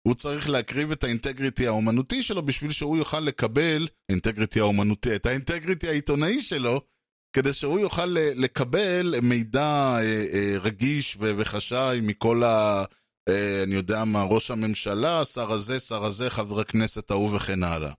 [0.08, 5.88] הוא צריך להקריב את האינטגריטי האומנותי שלו בשביל שהוא יוכל לקבל, האינטגריטי האומנותי, את האינטגריטי
[5.88, 6.82] העיתונאי שלו,
[7.36, 12.84] כדי שהוא יוכל לקבל מידע אה, אה, רגיש וחשאי מכל ה...
[13.64, 17.92] אני יודע מה, ראש הממשלה, שר הזה, שר הזה, חבר הכנסת ההוא וכן הלאה.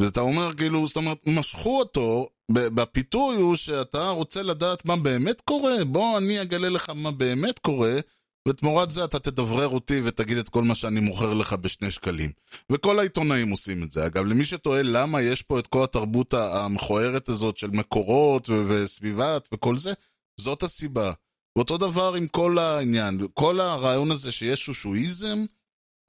[0.00, 5.84] ואתה אומר, כאילו, זאת אומרת, משכו אותו, בפיתוי הוא שאתה רוצה לדעת מה באמת קורה,
[5.84, 7.94] בוא אני אגלה לך מה באמת קורה,
[8.48, 12.30] ותמורת זה אתה תדברר אותי ותגיד את כל מה שאני מוכר לך בשני שקלים.
[12.72, 14.06] וכל העיתונאים עושים את זה.
[14.06, 19.78] אגב, למי שתוהה למה יש פה את כל התרבות המכוערת הזאת של מקורות וסביבת וכל
[19.78, 19.92] זה,
[20.40, 21.12] זאת הסיבה.
[21.56, 25.44] ואותו דבר עם כל העניין, כל הרעיון הזה שיש שושואיזם,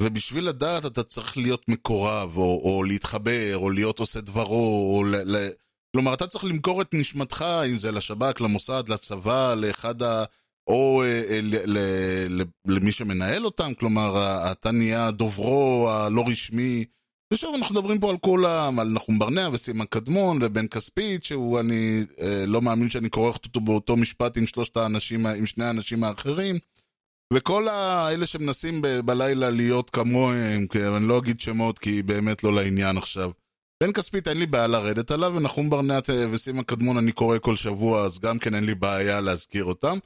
[0.01, 5.15] ובשביל לדעת אתה צריך להיות מקורב, או, או להתחבר, או להיות עושה דברו, או ל...
[5.37, 5.49] ל...
[5.95, 10.23] כלומר, אתה צריך למכור את נשמתך, אם זה לשב"כ, למוסד, לצבא, לאחד ה...
[10.67, 11.39] או אה,
[11.77, 12.27] אה,
[12.65, 14.15] למי שמנהל אותם, כלומר,
[14.51, 16.85] אתה נהיה דוברו הלא רשמי.
[17.33, 22.05] ושוב, אנחנו מדברים פה על כולם, על נחום ברנע וסימה קדמון ובן כספית, שהוא, אני
[22.21, 26.59] אה, לא מאמין שאני כורך אותו באותו משפט עם שלושת האנשים, עם שני האנשים האחרים.
[27.33, 32.97] וכל האלה שמנסים בלילה להיות כמוהם, כי אני לא אגיד שמות כי באמת לא לעניין
[32.97, 33.31] עכשיו.
[33.83, 38.01] בן כספית אין לי בעיה לרדת עליו, ונחום ברנט וסימה קדמון אני קורא כל שבוע,
[38.01, 39.97] אז גם כן אין לי בעיה להזכיר אותם.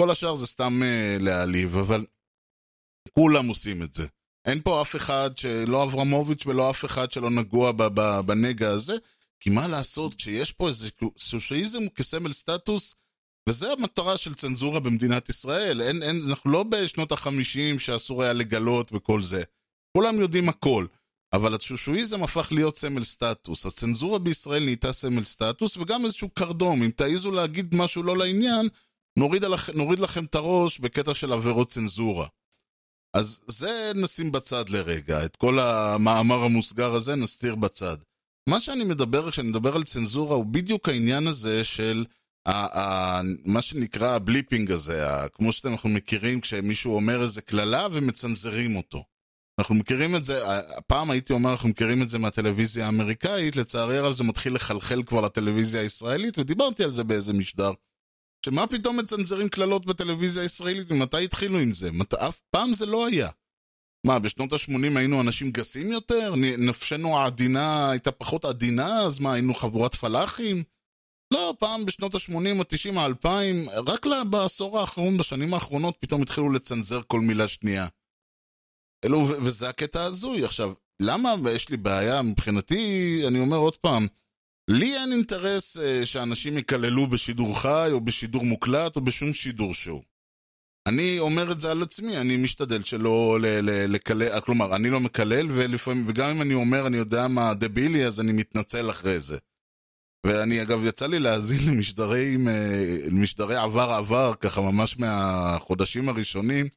[0.00, 2.06] כל השאר זה סתם uh, להעליב, אבל
[3.12, 4.06] כולם עושים את זה.
[4.46, 7.72] אין פה אף אחד שלא אברמוביץ' ולא אף אחד שלא נגוע
[8.22, 8.94] בנגע הזה,
[9.40, 12.94] כי מה לעשות, כשיש פה איזה סושאיזם כסמל סטטוס,
[13.48, 15.82] וזה המטרה של צנזורה במדינת ישראל.
[15.82, 19.42] אין, אין, אנחנו לא בשנות החמישים שאסור היה לגלות וכל זה.
[19.96, 20.86] כולם יודעים הכל.
[21.32, 23.66] אבל השושואיזם הפך להיות סמל סטטוס.
[23.66, 26.82] הצנזורה בישראל נהייתה סמל סטטוס, וגם איזשהו קרדום.
[26.82, 28.68] אם תעיזו להגיד משהו לא לעניין,
[29.18, 29.70] נוריד, עליכ...
[29.70, 32.26] נוריד לכם את הראש בקטע של עבירות צנזורה.
[33.16, 35.24] אז זה נשים בצד לרגע.
[35.24, 37.96] את כל המאמר המוסגר הזה נסתיר בצד.
[38.48, 42.04] מה שאני מדבר, כשאני מדבר על צנזורה, הוא בדיוק העניין הזה של
[43.44, 49.04] מה שנקרא הבליפינג הזה, כמו שאתם מכירים כשמישהו אומר איזה קללה ומצנזרים אותו.
[49.58, 50.42] אנחנו מכירים את זה,
[50.86, 55.20] פעם הייתי אומר, אנחנו מכירים את זה מהטלוויזיה האמריקאית, לצערי הרב זה מתחיל לחלחל כבר
[55.20, 57.72] לטלוויזיה הישראלית, ודיברתי על זה באיזה משדר.
[58.44, 61.92] שמה פתאום מצנזרים קללות בטלוויזיה הישראלית, ומתי התחילו עם זה?
[61.92, 62.14] מת...
[62.14, 63.28] אף פעם זה לא היה.
[64.06, 66.34] מה, בשנות ה-80 היינו אנשים גסים יותר?
[66.58, 69.00] נפשנו העדינה הייתה פחות עדינה?
[69.00, 70.62] אז מה, היינו חבורת פלאחים?
[71.30, 77.20] לא, פעם בשנות ה-80, ה-90, ה-2000, רק בעשור האחרון, בשנים האחרונות, פתאום התחילו לצנזר כל
[77.20, 77.86] מילה שנייה.
[79.04, 80.44] אלו, וזה הקטע הזוי.
[80.44, 82.22] עכשיו, למה יש לי בעיה?
[82.22, 84.06] מבחינתי, אני אומר עוד פעם,
[84.70, 90.02] לי אין אינטרס אה, שאנשים יקללו בשידור חי, או בשידור מוקלט, או בשום שידור שהוא.
[90.88, 96.04] אני אומר את זה על עצמי, אני משתדל שלא לקלל, כלומר, אני לא מקלל, ולפעמים,
[96.08, 99.38] וגם אם אני אומר, אני יודע מה דבילי, אז אני מתנצל אחרי זה.
[100.26, 102.36] ואני, אגב, יצא לי להאזין למשדרי,
[103.10, 106.68] למשדרי עבר עבר, ככה ממש מהחודשים הראשונים,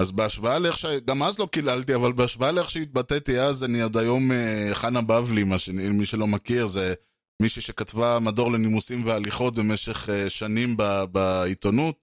[0.00, 0.84] אז בהשוואה לאיך ש...
[0.86, 5.58] גם אז לא קיללתי, אבל בהשוואה לאיך שהתבטאתי אז, אני עוד היום אה, חנה בבלי,
[5.58, 5.68] ש...
[5.68, 6.94] מי שלא מכיר, זה
[7.42, 11.04] מישהי שכתבה מדור לנימוסים והליכות במשך אה, שנים ב...
[11.12, 11.96] בעיתונות.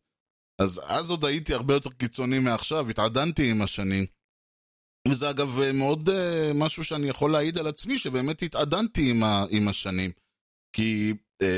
[0.62, 4.06] אז אז עוד הייתי הרבה יותר קיצוני מעכשיו, התעדנתי עם השנים.
[5.08, 6.10] וזה אגב אה, מאוד
[6.56, 9.46] משהו שאני יכול להעיד על עצמי, שבאמת התעדנתי עם, ה...
[9.50, 10.12] עם השנים.
[10.76, 11.14] כי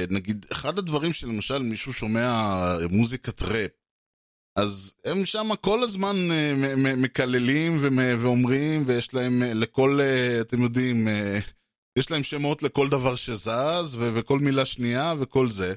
[0.09, 3.71] נגיד, אחד הדברים שלמשל מישהו שומע מוזיקת ראפ,
[4.57, 7.77] אז הם שם כל הזמן אה, מקללים
[8.19, 11.07] ואומרים, ויש להם אה, לכל, אה, אתם יודעים,
[11.99, 15.73] יש להם שמות לכל דבר שזז, וכל מילה שנייה וכל זה.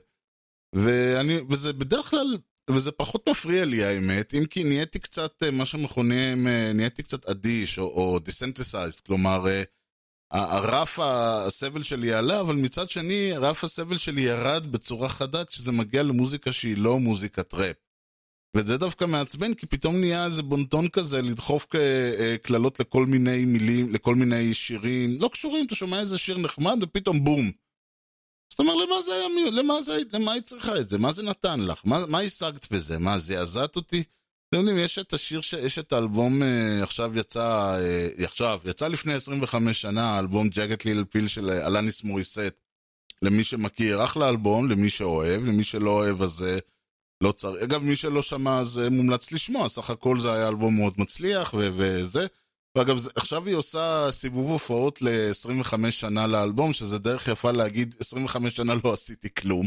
[0.75, 2.39] ואני, וזה בדרך כלל,
[2.71, 6.35] וזה פחות מפריע לי האמת, אם כי נהייתי קצת, מה שמכונה,
[6.75, 9.47] נהייתי קצת אדיש, או, או desensitized, כלומר,
[10.31, 16.03] הרף הסבל שלי עלה, אבל מצד שני, רף הסבל שלי ירד בצורה חדה כשזה מגיע
[16.03, 17.77] למוזיקה שהיא לא מוזיקת ראפ.
[18.57, 23.95] וזה דווקא מעצבן, כי פתאום נהיה איזה בונטון כזה לדחוף אה, קללות לכל מיני מילים,
[23.95, 27.41] לכל מיני שירים, לא קשורים, אתה שומע איזה שיר נחמד ופתאום בום.
[28.51, 30.99] אז אתה אומר, למה זה היה, למה זה, למה היא צריכה את זה?
[30.99, 31.83] מה זה נתן לך?
[31.85, 32.99] מה, מה השגת בזה?
[32.99, 34.03] מה, זעזעת אותי?
[34.51, 35.53] אתם יודעים, יש את השיר, ש...
[35.53, 41.05] יש את האלבום, אה, עכשיו יצא, אה, עכשיו, יצא לפני 25 שנה, האלבום ג'אגט ליל
[41.05, 42.55] פיל של אלניס מוריסט.
[43.23, 46.45] למי שמכיר, אחלה אלבום, למי שאוהב, למי שלא אוהב אז...
[47.21, 50.77] לא צריך, אגב, מי שלא שמע אז אה, מומלץ לשמוע, סך הכל זה היה אלבום
[50.77, 52.27] מאוד מצליח ו- וזה.
[52.77, 58.57] ואגב, זה, עכשיו היא עושה סיבוב הופעות ל-25 שנה לאלבום, שזה דרך יפה להגיד, 25
[58.57, 59.67] שנה לא עשיתי כלום.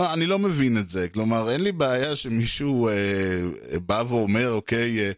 [0.00, 5.00] לא, אני לא מבין את זה, כלומר, אין לי בעיה שמישהו אה, בא ואומר, אוקיי,
[5.00, 5.12] אה,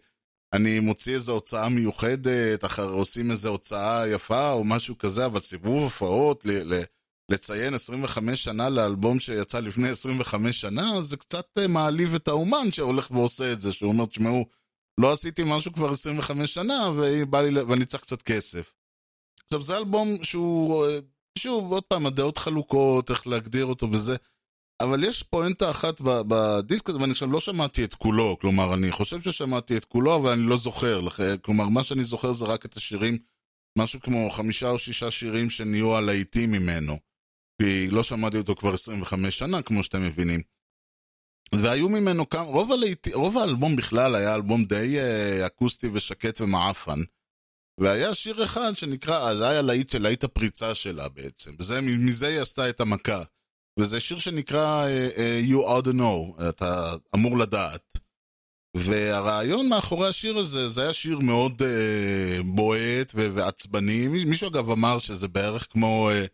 [0.53, 6.45] אני מוציא איזו הוצאה מיוחדת, עושים איזו הוצאה יפה או משהו כזה, אבל סיבוב הופעות,
[6.45, 6.83] ל- ל-
[7.31, 13.11] לציין 25 שנה לאלבום שיצא לפני 25 שנה, זה קצת אה, מעליב את האומן שהולך
[13.11, 14.45] ועושה את זה, שהוא אומר, תשמעו,
[15.01, 17.25] לא עשיתי משהו כבר 25 שנה, לי,
[17.62, 18.73] ואני צריך קצת כסף.
[19.47, 20.99] עכשיו, זה אלבום שהוא, אה,
[21.38, 24.17] שוב, עוד פעם, הדעות חלוקות, איך להגדיר אותו וזה,
[24.81, 29.23] אבל יש פואנטה אחת בדיסק הזה, ואני עכשיו לא שמעתי את כולו, כלומר, אני חושב
[29.23, 31.01] ששמעתי את כולו, אבל אני לא זוכר,
[31.43, 33.19] כלומר, מה שאני זוכר זה רק את השירים,
[33.79, 36.99] משהו כמו חמישה או שישה שירים שנהיו הלהיטים ממנו.
[37.62, 40.41] כי לא שמעתי אותו כבר 25 שנה, כמו שאתם מבינים.
[41.55, 47.01] והיו ממנו כמה, רוב, הלהיט, רוב האלבום בכלל היה אלבום די uh, אקוסטי ושקט ומעפן.
[47.81, 51.55] והיה שיר אחד שנקרא, זה היה להיט של להיט הפריצה שלה בעצם.
[51.59, 53.23] וזה, מזה היא עשתה את המכה.
[53.79, 57.99] וזה שיר שנקרא uh, uh, You Ought to Know, אתה אמור לדעת.
[58.77, 64.09] והרעיון מאחורי השיר הזה, זה היה שיר מאוד uh, בועט ועצבני.
[64.09, 66.11] מישהו אגב אמר שזה בערך כמו...
[66.11, 66.29] Uh,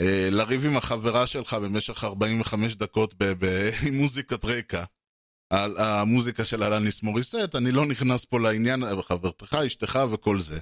[0.00, 3.14] אה, לריב עם החברה שלך במשך 45 דקות
[3.86, 4.84] עם מוזיקת רקע.
[5.50, 10.60] על המוזיקה של אלניס מוריסט, אני לא נכנס פה לעניין, חברתך, אשתך וכל זה.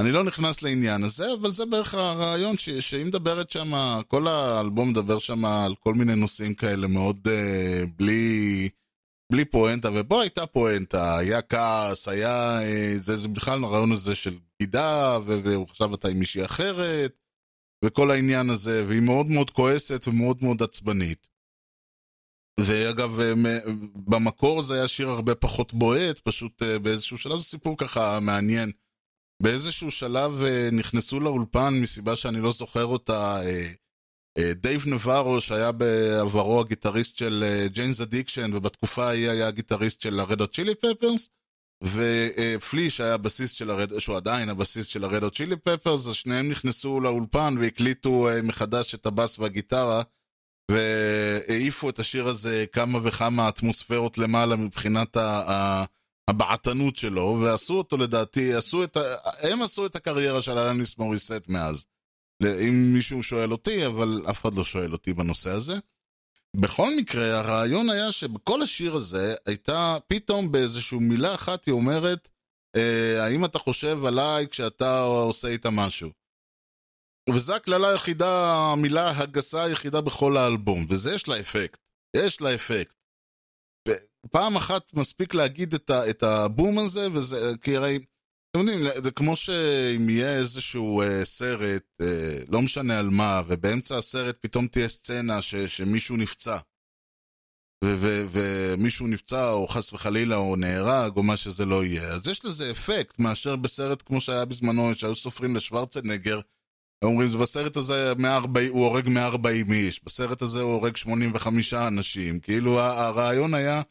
[0.00, 3.72] אני לא נכנס לעניין הזה, אבל זה בערך הרעיון ש, שהיא מדברת שם,
[4.08, 8.68] כל האלבום מדבר שם על כל מיני נושאים כאלה מאוד uh, בלי,
[9.32, 14.34] בלי פואנטה, ופה הייתה פואנטה, היה כעס, היה, uh, זה, זה בכלל הרעיון הזה של
[14.62, 17.16] בגידה, ועכשיו אתה עם מישהי אחרת,
[17.84, 21.28] וכל העניין הזה, והיא מאוד מאוד כועסת ומאוד מאוד עצבנית.
[22.60, 23.32] ואגב, אה,
[23.94, 28.72] במקור זה היה שיר הרבה פחות בועט, פשוט אה, באיזשהו שלב זה סיפור ככה מעניין.
[29.42, 33.40] באיזשהו שלב אה, נכנסו לאולפן, מסיבה שאני לא זוכר אותה,
[34.38, 40.74] דייב נבארו, שהיה בעברו הגיטריסט של Jane's Addiction, ובתקופה ההיא היה הגיטריסט של הרדו צ'ילי
[40.74, 41.28] פפרס,
[41.82, 43.98] ופליש היה הבסיס של הרד...
[43.98, 49.06] שהוא עדיין הבסיס של הרדו צ'ילי פפרס, אז שניהם נכנסו לאולפן והקליטו אה, מחדש את
[49.06, 50.02] הבאס והגיטרה,
[50.70, 55.16] והעיפו את השיר הזה כמה וכמה אטמוספרות למעלה מבחינת
[56.28, 59.00] הבעתנות שלו, ועשו אותו לדעתי, עשו את ה...
[59.42, 61.86] הם עשו את הקריירה של אלניס מוריסט מאז.
[62.42, 65.74] אם מישהו שואל אותי, אבל אף אחד לא שואל אותי בנושא הזה.
[66.56, 72.28] בכל מקרה, הרעיון היה שבכל השיר הזה הייתה פתאום באיזושהי מילה אחת היא אומרת,
[72.76, 76.10] אה, האם אתה חושב עליי כשאתה עושה איתה משהו?
[77.30, 81.80] וזו הקללה היחידה, המילה הגסה היחידה בכל האלבום, וזה יש לה אפקט.
[82.16, 82.94] יש לה אפקט.
[84.30, 87.98] פעם אחת מספיק להגיד את, ה, את הבום הזה, וזה, כי הרי,
[88.50, 93.98] אתם יודעים, זה כמו שאם יהיה איזשהו אה, סרט, אה, לא משנה על מה, ובאמצע
[93.98, 96.58] הסרט פתאום תהיה סצנה ש, שמישהו נפצע.
[97.84, 102.08] ומישהו נפצע, או חס וחלילה, או נהרג, או מה שזה לא יהיה.
[102.08, 106.40] אז יש לזה אפקט, מאשר בסרט כמו שהיה בזמנו, שהיו סופרים לשוורצנגר,
[107.04, 112.40] אומרים, בסרט הזה 140, הוא הורג 140 איש, בסרט הזה הוא הורג 85 אנשים.
[112.40, 113.82] כאילו, הרעיון היה...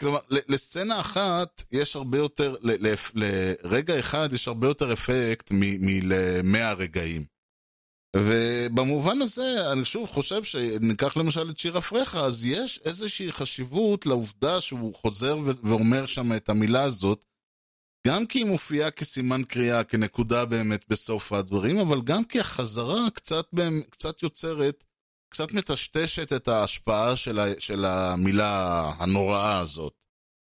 [0.00, 2.56] כלומר, לסצנה אחת יש הרבה יותר,
[3.14, 7.24] לרגע אחד יש הרבה יותר אפקט מלמאה רגעים.
[8.16, 14.60] ובמובן הזה, אני שוב חושב שניקח למשל את שיר אפריך, אז יש איזושהי חשיבות לעובדה
[14.60, 17.24] שהוא חוזר ואומר שם את המילה הזאת,
[18.06, 23.46] גם כי היא מופיעה כסימן קריאה, כנקודה באמת בסוף הדברים, אבל גם כי החזרה קצת,
[23.90, 24.84] קצת יוצרת,
[25.28, 29.92] קצת מטשטשת את ההשפעה של, ה, של המילה הנוראה הזאת.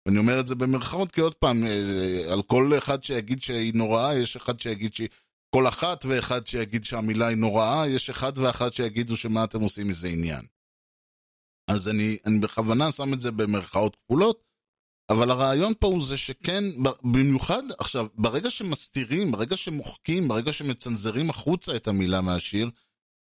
[0.05, 4.15] ואני אומר את זה במרכאות, כי עוד פעם, אה, על כל אחד שיגיד שהיא נוראה,
[4.15, 5.09] יש אחד שיגיד שהיא...
[5.55, 10.07] כל אחת ואחד שיגיד שהמילה היא נוראה, יש אחד ואחת שיגידו שמה אתם עושים מזה
[10.07, 10.45] עניין.
[11.69, 14.43] אז אני, אני בכוונה שם את זה במרכאות כפולות,
[15.09, 16.63] אבל הרעיון פה הוא זה שכן,
[17.03, 22.69] במיוחד, עכשיו, ברגע שמסתירים, ברגע שמוחקים, ברגע שמצנזרים החוצה את המילה מהשיר,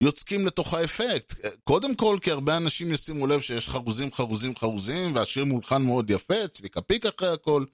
[0.03, 1.35] יוצקים לתוך האפקט.
[1.65, 6.49] קודם כל, כי הרבה אנשים ישימו לב שיש חרוזים, חרוזים, חרוזים, והשיר מולחן מאוד יפה,
[6.49, 7.65] צביקה פיק אחרי הכל,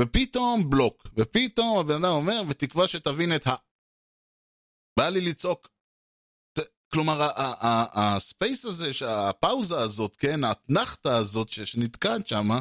[0.00, 3.54] ופתאום בלוק, ופתאום הבן אדם אומר, בתקווה שתבין את ה...
[4.98, 5.68] בא לי לצעוק.
[6.92, 7.28] כלומר,
[7.92, 12.60] הספייס הזה, הפאוזה הזאת, כן, האתנחתה הזאת שנתקעת שמה,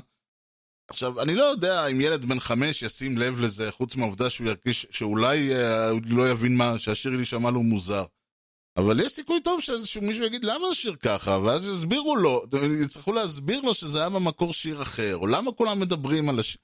[0.88, 4.88] עכשיו, אני לא יודע אם ילד בן חמש ישים לב לזה, חוץ מהעובדה שהוא ירגיש,
[4.92, 8.06] שאולי אה, הוא לא יבין מה, שהשיר יישמע לו מוזר.
[8.78, 12.46] אבל יש סיכוי טוב שאיזשהו מישהו יגיד למה השיר ככה, ואז יסבירו לו,
[12.82, 16.62] יצטרכו להסביר לו שזה היה במקור שיר אחר, או למה כולם מדברים על השיר.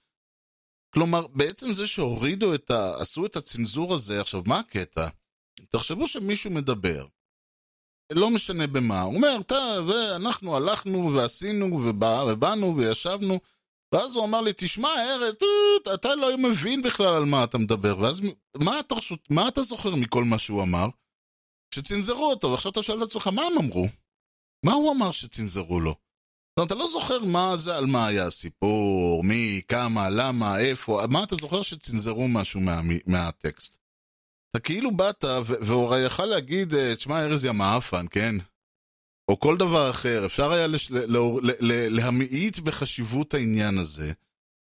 [0.93, 3.01] כלומר, בעצם זה שהורידו את ה...
[3.01, 5.07] עשו את הצנזור הזה, עכשיו, מה הקטע?
[5.69, 7.05] תחשבו שמישהו מדבר,
[8.11, 9.37] לא משנה במה, הוא אומר,
[9.87, 13.39] ואנחנו הלכנו ועשינו ובא, ובאנו וישבנו,
[13.93, 15.35] ואז הוא אמר לי, תשמע, ארז,
[15.93, 18.21] אתה לא מבין בכלל על מה אתה מדבר, ואז
[18.57, 18.95] מה אתה,
[19.29, 20.87] מה אתה זוכר מכל מה שהוא אמר?
[21.75, 23.87] שצנזרו אותו, ועכשיו אתה שואל את עצמך, מה הם אמרו?
[24.65, 25.91] מה הוא אמר שצנזרו לו?
[25.91, 31.01] זאת אומרת, אתה לא זוכר מה זה, על מה היה הסיפור, מי, כמה, למה, איפה,
[31.09, 33.77] מה אתה זוכר שצנזרו משהו מה, מהטקסט?
[34.51, 38.35] אתה כאילו באת, והוא יכל להגיד, אה, תשמע, ארז יא מעפן, כן?
[39.31, 40.91] או כל דבר אחר, אפשר היה לש...
[40.91, 41.17] ל...
[41.17, 41.51] ל...
[41.59, 41.95] ל...
[41.95, 44.11] להמעיט בחשיבות העניין הזה,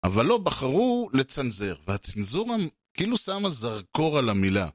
[0.04, 2.56] אבל לא, בחרו לצנזר, והצנזורה
[2.94, 4.70] כאילו שמה זרקור על המילה.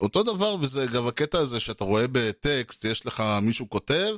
[0.00, 4.16] אותו דבר, וזה גם הקטע הזה שאתה רואה בטקסט, יש לך מישהו כותב,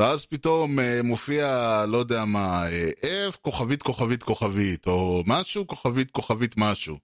[0.00, 1.46] ואז פתאום אה, מופיע,
[1.88, 2.90] לא יודע מה, אה,
[3.30, 6.98] F, כוכבית, כוכבית, כוכבית, או משהו, כוכבית, כוכבית, משהו.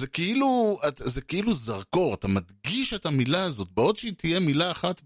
[0.00, 5.02] זה כאילו, זה כאילו זרקור, אתה מדגיש את המילה הזאת, בעוד שהיא תהיה מילה אחת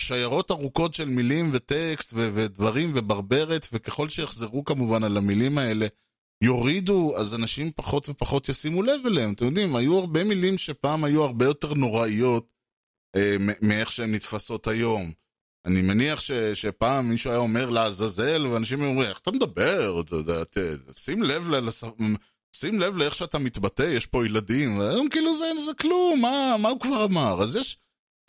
[0.00, 5.86] בשיירות ארוכות של מילים וטקסט ודברים וברברת, וככל שיחזרו כמובן על המילים האלה,
[6.42, 9.32] יורידו, אז אנשים פחות ופחות ישימו לב אליהם.
[9.32, 12.48] אתם יודעים, היו הרבה מילים שפעם היו הרבה יותר נוראיות
[13.16, 15.12] אה, מאיך שהן נתפסות היום.
[15.66, 20.00] אני מניח ש, שפעם מישהו היה אומר לעזאזל, ואנשים אומרים, איך אתה מדבר?
[20.00, 20.42] אתה יודע,
[20.96, 21.84] שים לב לס...
[22.56, 26.68] שים לב לאיך שאתה מתבטא, יש פה ילדים, והיום כאילו זה, זה כלום, מה, מה
[26.68, 27.42] הוא כבר אמר?
[27.42, 27.78] אז יש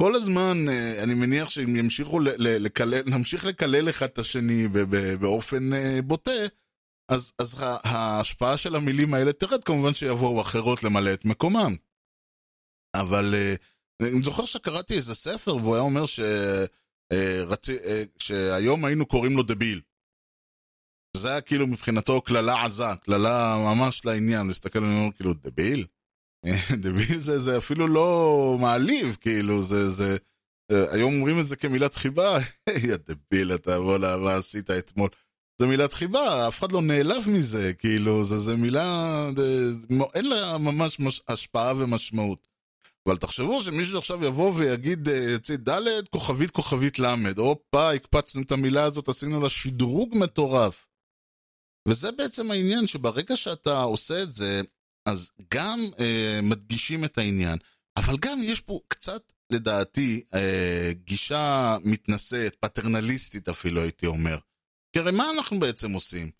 [0.01, 4.67] כל הזמן, אה, אני מניח שאם ימשיכו לקלל, נמשיך לקלל אחד את השני
[5.19, 6.31] באופן אה, בוטה,
[7.13, 11.75] אז, אז ההשפעה של המילים האלה תרד, כמובן שיבואו אחרות למלא את מקומם.
[12.95, 13.55] אבל אה,
[14.01, 16.19] אני זוכר שקראתי איזה ספר, והוא היה אומר ש...
[17.47, 17.77] רצי,
[18.19, 19.81] שהיום היינו קוראים לו דביל.
[21.17, 25.87] זה היה כאילו מבחינתו קללה עזה, קללה ממש לעניין, להסתכל עלינו כאילו, דביל?
[26.83, 30.17] דביל זה, זה אפילו לא מעליב, כאילו, זה, זה...
[30.71, 32.37] היום אומרים את זה כמילת חיבה,
[32.87, 35.09] יא דביל, אתה וואלה, מה עשית אתמול?
[35.61, 39.71] זה מילת חיבה, אף אחד לא נעלב מזה, כאילו, זה, זה מילה, זה,
[40.13, 42.47] אין לה ממש מש, השפעה ומשמעות.
[43.07, 48.83] אבל תחשבו שמישהו עכשיו יבוא ויגיד, יצא ד' כוכבית כוכבית ל', הופה, הקפצנו את המילה
[48.83, 50.87] הזאת, עשינו לה שדרוג מטורף.
[51.87, 54.61] וזה בעצם העניין, שברגע שאתה עושה את זה,
[55.05, 57.57] אז גם אה, מדגישים את העניין,
[57.97, 64.37] אבל גם יש פה קצת, לדעתי, אה, גישה מתנשאת, פטרנליסטית אפילו, הייתי אומר.
[64.91, 66.31] כי הרי מה אנחנו בעצם עושים?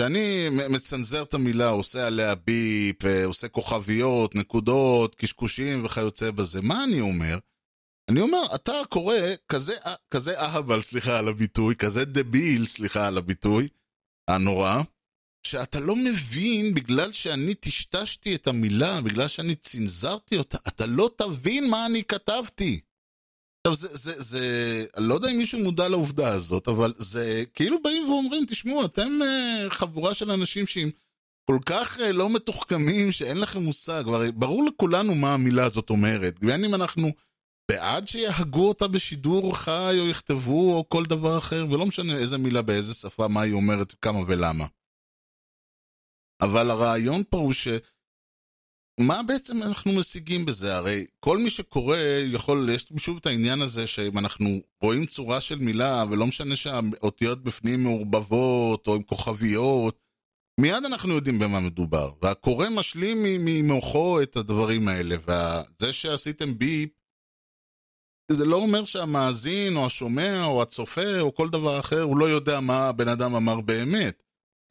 [0.00, 6.84] כשאני מצנזר את המילה, עושה עליה ביפ, אה, עושה כוכביות, נקודות, קשקושים וכיוצא בזה, מה
[6.84, 7.38] אני אומר?
[8.10, 9.16] אני אומר, אתה קורא
[9.48, 9.72] כזה,
[10.10, 13.68] כזה אהבל, סליחה על הביטוי, כזה דביל, סליחה על הביטוי,
[14.30, 14.82] הנורא,
[15.46, 21.70] שאתה לא מבין בגלל שאני טשטשתי את המילה, בגלל שאני צנזרתי אותה, אתה לא תבין
[21.70, 22.80] מה אני כתבתי.
[23.66, 28.10] עכשיו, זה, זה, זה, לא יודע אם מישהו מודע לעובדה הזאת, אבל זה כאילו באים
[28.10, 30.90] ואומרים, תשמעו, אתם uh, חבורה של אנשים שהם
[31.50, 36.40] כל כך uh, לא מתוחכמים, שאין לכם מושג, הרי ברור לכולנו מה המילה הזאת אומרת.
[36.40, 37.08] בין אם אנחנו
[37.70, 42.62] בעד שיהגו אותה בשידור חי, או יכתבו, או כל דבר אחר, ולא משנה איזה מילה,
[42.62, 44.66] באיזה שפה, מה היא אומרת, כמה ולמה.
[46.40, 47.68] אבל הרעיון פה הוא ש...
[49.02, 50.76] מה בעצם אנחנו משיגים בזה?
[50.76, 51.96] הרי כל מי שקורא
[52.32, 54.48] יכול, יש שוב את העניין הזה שאם אנחנו
[54.82, 59.98] רואים צורה של מילה, ולא משנה שהאותיות בפנים מעורבבות או עם כוכביות,
[60.60, 62.12] מיד אנחנו יודעים במה מדובר.
[62.22, 66.90] והקורא משלים ממוחו את הדברים האלה, וזה שעשיתם ביפ,
[68.30, 72.60] זה לא אומר שהמאזין או השומע או הצופה או כל דבר אחר, הוא לא יודע
[72.60, 74.22] מה הבן אדם אמר באמת.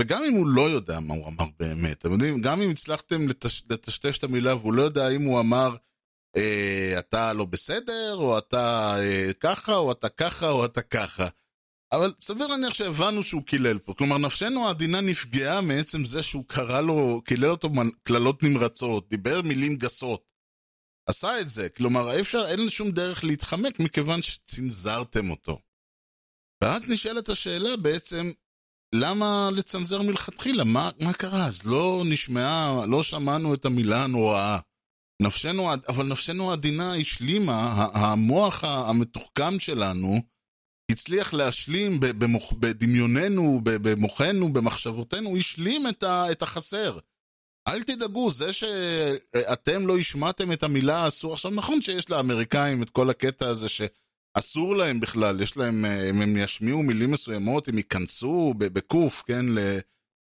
[0.01, 3.63] וגם אם הוא לא יודע מה הוא אמר באמת, אתם יודעים, גם אם הצלחתם לטש,
[3.69, 5.75] לטשטש את המילה והוא לא יודע אם הוא אמר
[6.37, 11.27] אה, אתה לא בסדר, או אתה אה, ככה, או אתה ככה, או אתה ככה.
[11.91, 13.93] אבל סביר להניח שהבנו שהוא קילל פה.
[13.93, 17.69] כלומר, נפשנו העדינה נפגעה מעצם זה שהוא קרא לו, קילל אותו
[18.03, 20.31] קללות נמרצות, דיבר מילים גסות.
[21.09, 21.69] עשה את זה.
[21.69, 25.59] כלומר, אפשר, אין שום דרך להתחמק מכיוון שצנזרתם אותו.
[26.63, 28.31] ואז נשאלת השאלה בעצם,
[28.95, 30.63] למה לצנזר מלכתחילה?
[30.63, 31.45] מה, מה קרה?
[31.45, 34.59] אז לא נשמעה, לא שמענו את המילה הנוראה.
[35.21, 40.21] נפשנו, אבל נפשנו העדינה השלימה, המוח המתוחכם שלנו
[40.91, 46.99] הצליח להשלים במוח, בדמיוננו, במוחנו, במחשבותינו, השלים את, את החסר.
[47.67, 53.09] אל תדאגו, זה שאתם לא השמעתם את המילה אסור, עכשיו נכון שיש לאמריקאים את כל
[53.09, 53.81] הקטע הזה ש...
[54.33, 59.45] אסור להם בכלל, יש להם, אה, אם הם ישמיעו מילים מסוימות, הם ייכנסו בקוף, כן,
[59.49, 59.59] ל,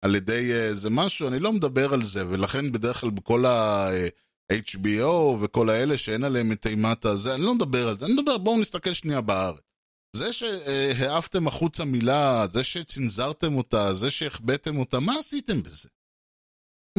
[0.01, 5.06] על ידי איזה משהו, אני לא מדבר על זה, ולכן בדרך כלל בכל ה-HBO
[5.41, 8.60] וכל האלה שאין עליהם את אימת הזה, אני לא מדבר על זה, אני מדבר, בואו
[8.60, 9.62] נסתכל שנייה בארץ.
[10.16, 15.89] זה שהעפתם החוצה מילה, זה שצנזרתם אותה, זה שהחבאתם אותה, מה עשיתם בזה?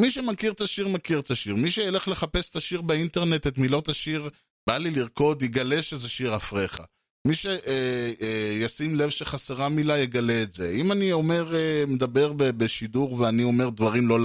[0.00, 3.88] מי שמכיר את השיר מכיר את השיר, מי שילך לחפש את השיר באינטרנט, את מילות
[3.88, 4.30] השיר,
[4.66, 6.82] בא לי לרקוד, יגלה שזה שיר אפריך.
[7.26, 10.70] מי שישים אה, אה, לב שחסרה מילה יגלה את זה.
[10.70, 14.18] אם אני אומר, אה, מדבר בשידור ואני אומר דברים לא,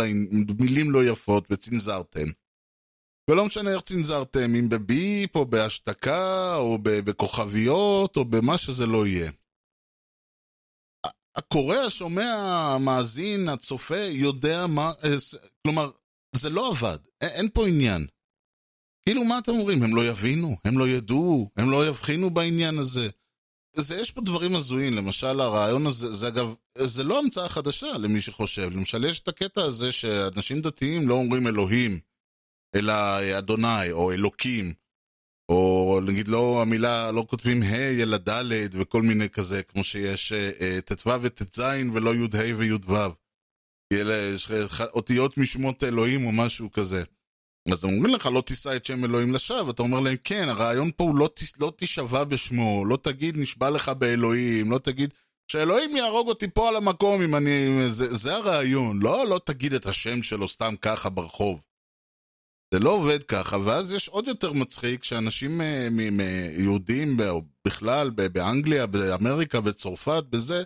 [0.60, 2.28] מילים לא יפות וצנזרתם,
[3.30, 9.32] ולא משנה איך צנזרתם, אם בביפ או בהשתקה או בכוכביות או במה שזה לא יהיה.
[11.36, 12.34] הקורא, השומע,
[12.76, 14.92] המאזין, הצופה, יודע מה...
[15.64, 15.90] כלומר,
[16.36, 18.08] זה לא עבד, אין פה עניין.
[19.06, 19.84] כאילו, מה אתם אומרים?
[19.84, 20.58] הם לא יבינו?
[20.66, 21.50] הם לא ידעו?
[21.58, 23.10] הם לא יבחינו בעניין הזה?
[23.76, 28.22] זה, יש פה דברים הזויים, למשל הרעיון הזה, זה אגב, זה לא המצאה חדשה למי
[28.22, 28.70] שחושב.
[28.72, 32.00] למשל, יש את הקטע הזה שאנשים דתיים לא אומרים אלוהים,
[32.76, 32.94] אלא
[33.38, 34.74] אדוני, או אלוקים.
[35.52, 40.82] או נגיד לא המילה, לא כותבים ה' אלא ד' וכל מיני כזה, כמו שיש אה,
[40.86, 41.60] ט"ו וט"ז
[41.94, 42.96] ולא י"ה וי"ו.
[43.94, 44.36] אלה
[44.94, 47.04] אותיות משמות אלוהים או משהו כזה.
[47.72, 51.04] אז אומרים לך, לא תישא את שם אלוהים לשווא, אתה אומר להם, כן, הרעיון פה
[51.04, 55.14] הוא לא, לא תישבע בשמו, לא תגיד נשבע לך באלוהים, לא תגיד
[55.52, 57.68] שאלוהים יהרוג אותי פה על המקום אם אני...
[57.90, 61.62] זה, זה הרעיון, לא, לא תגיד את השם שלו סתם ככה ברחוב.
[62.74, 65.88] זה לא עובד ככה, ואז יש עוד יותר מצחיק שאנשים אה,
[66.58, 67.18] יהודים,
[67.68, 70.64] בכלל באנגליה, באמריקה, בצרפת, בזה,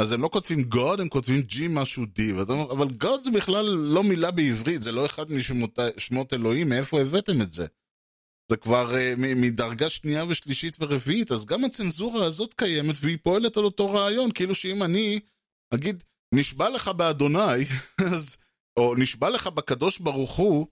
[0.00, 2.42] אז הם לא כותבים God, הם כותבים G משהו D,
[2.72, 5.26] אבל God זה בכלל לא מילה בעברית, זה לא אחד
[5.96, 7.66] משמות אלוהים, מאיפה הבאתם את זה?
[8.50, 13.64] זה כבר uh, מדרגה שנייה ושלישית ורביעית, אז גם הצנזורה הזאת קיימת והיא פועלת על
[13.64, 15.20] אותו רעיון, כאילו שאם אני
[15.74, 17.64] אגיד, נשבע לך באדוני,
[18.14, 18.36] אז,
[18.78, 20.66] או נשבע לך בקדוש ברוך הוא,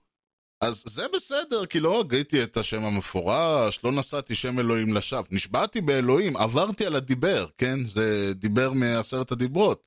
[0.61, 5.27] אז זה בסדר, כי לא הגיתי את השם המפורש, לא נשאתי שם אלוהים לשווא.
[5.31, 7.87] נשבעתי באלוהים, עברתי על הדיבר, כן?
[7.87, 9.83] זה דיבר מעשרת הדיברות.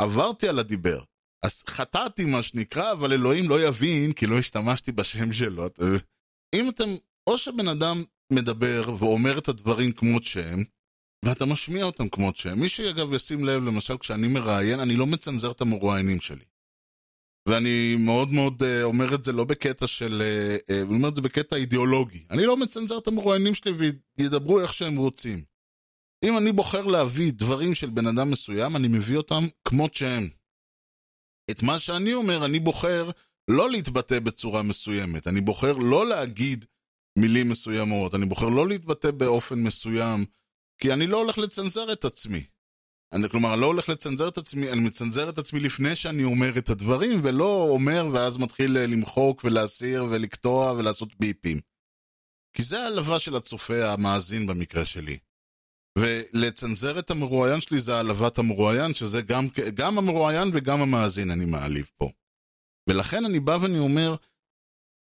[0.00, 1.02] עברתי על הדיבר.
[1.44, 5.66] אז חטאתי מה שנקרא, אבל אלוהים לא יבין, כי לא השתמשתי בשם שלו.
[6.54, 6.96] אם אתם,
[7.26, 10.64] או שבן אדם מדבר ואומר את הדברים כמות שהם,
[11.24, 12.60] ואתה משמיע אותם כמות שהם.
[12.60, 16.44] מי שאגב ישים לב, למשל, כשאני מראיין, אני לא מצנזר את המרואיינים שלי.
[17.46, 20.22] ואני מאוד מאוד uh, אומר את זה לא בקטע של...
[20.22, 22.24] uh, uh, אני אומר את זה בקטע אידיאולוגי.
[22.30, 23.72] אני לא מצנזר את המרואיינים שלי
[24.18, 25.44] וידברו איך שהם רוצים.
[26.24, 30.28] אם אני בוחר להביא דברים של בן אדם מסוים, אני מביא אותם כמות שהם.
[31.50, 33.10] את מה שאני אומר, אני בוחר
[33.48, 35.26] לא להתבטא בצורה מסוימת.
[35.26, 36.64] אני בוחר לא להגיד
[37.18, 38.14] מילים מסוימות.
[38.14, 40.24] אני בוחר לא להתבטא באופן מסוים,
[40.78, 42.44] כי אני לא הולך לצנזר את עצמי.
[43.12, 46.70] אני, כלומר, לא הולך לצנזר את עצמי, אני מצנזר את עצמי לפני שאני אומר את
[46.70, 51.60] הדברים, ולא אומר ואז מתחיל אה, למחוק ולהסיר ולקטוע ולעשות ביפים.
[52.52, 55.18] כי זה העלבה של הצופה המאזין במקרה שלי.
[55.98, 61.90] ולצנזר את המרואיין שלי זה העלבת המרואיין, שזה גם, גם המרואיין וגם המאזין אני מעליב
[61.96, 62.10] פה.
[62.88, 64.16] ולכן אני בא ואני אומר,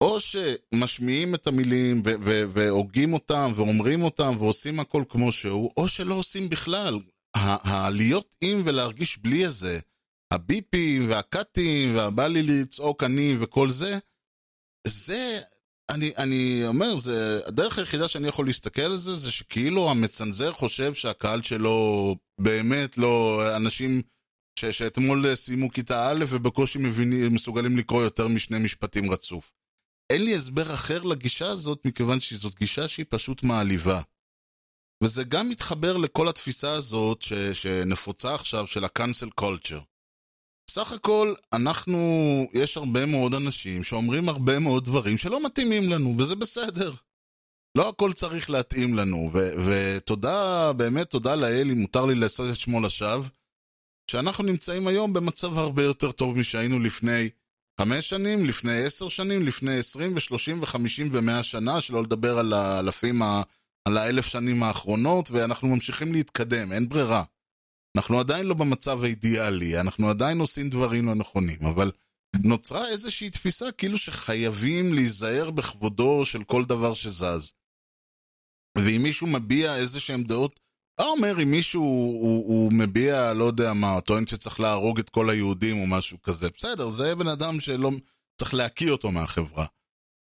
[0.04, 2.02] או שמשמיעים את המילים
[2.54, 7.00] והוגים אותם ואומרים אותם ועושים הכל כמו שהוא, או שלא עושים בכלל.
[7.36, 9.80] הלהיות עם ולהרגיש בלי הזה,
[10.32, 13.98] הביפים והקאטים והבא לי לצעוק אני וכל זה,
[14.88, 15.40] זה,
[15.90, 20.94] אני, אני אומר, זה, הדרך היחידה שאני יכול להסתכל על זה, זה שכאילו המצנזר חושב
[20.94, 24.02] שהקהל שלו באמת לא, אנשים
[24.60, 29.54] ש, שאתמול סיימו כיתה א' ובקושי מבינים, מסוגלים לקרוא יותר משני משפטים רצוף.
[30.10, 34.02] אין לי הסבר אחר לגישה הזאת, מכיוון שזאת גישה שהיא פשוט מעליבה.
[35.02, 39.82] וזה גם מתחבר לכל התפיסה הזאת ש, שנפוצה עכשיו של ה-cancel culture.
[40.68, 41.98] בסך הכל, אנחנו,
[42.54, 46.94] יש הרבה מאוד אנשים שאומרים הרבה מאוד דברים שלא מתאימים לנו, וזה בסדר.
[47.78, 52.56] לא הכל צריך להתאים לנו, ו- ותודה, באמת תודה לאל, אם מותר לי לעשות את
[52.56, 53.26] שמו לשווא,
[54.12, 57.30] שאנחנו נמצאים היום במצב הרבה יותר טוב משהיינו לפני
[57.82, 63.22] חמש שנים, לפני עשר שנים, לפני עשרים ושלושים וחמישים ומאה שנה, שלא לדבר על האלפים
[63.22, 63.42] ה...
[63.88, 67.24] על האלף שנים האחרונות, ואנחנו ממשיכים להתקדם, אין ברירה.
[67.98, 71.92] אנחנו עדיין לא במצב האידיאלי, אנחנו עדיין עושים דברים לא נכונים, אבל
[72.44, 77.54] נוצרה איזושהי תפיסה כאילו שחייבים להיזהר בכבודו של כל דבר שזז.
[78.78, 80.60] ואם מישהו מביע איזה שהם דעות,
[81.00, 85.30] מה אומר אם מישהו הוא, הוא מביע, לא יודע מה, טוען שצריך להרוג את כל
[85.30, 87.92] היהודים או משהו כזה, בסדר, זה בן אדם שלא
[88.40, 89.66] צריך להקיא אותו מהחברה.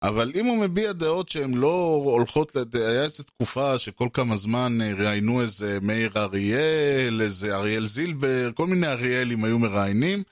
[0.03, 2.75] אבל אם הוא מביע דעות שהן לא הולכות, לד...
[2.75, 8.67] היה איזו תקופה שכל כמה זמן אה, ראיינו איזה מאיר אריאל, איזה אריאל זילבר, כל
[8.67, 10.23] מיני אריאלים היו מראיינים,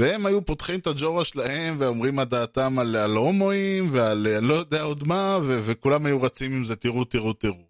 [0.00, 4.54] והם היו פותחים את הג'ורה שלהם ואומרים מה דעתם על, על הומואים ועל אני לא
[4.54, 7.68] יודע עוד מה, ו- וכולם היו רצים עם זה, תראו, תראו, תראו.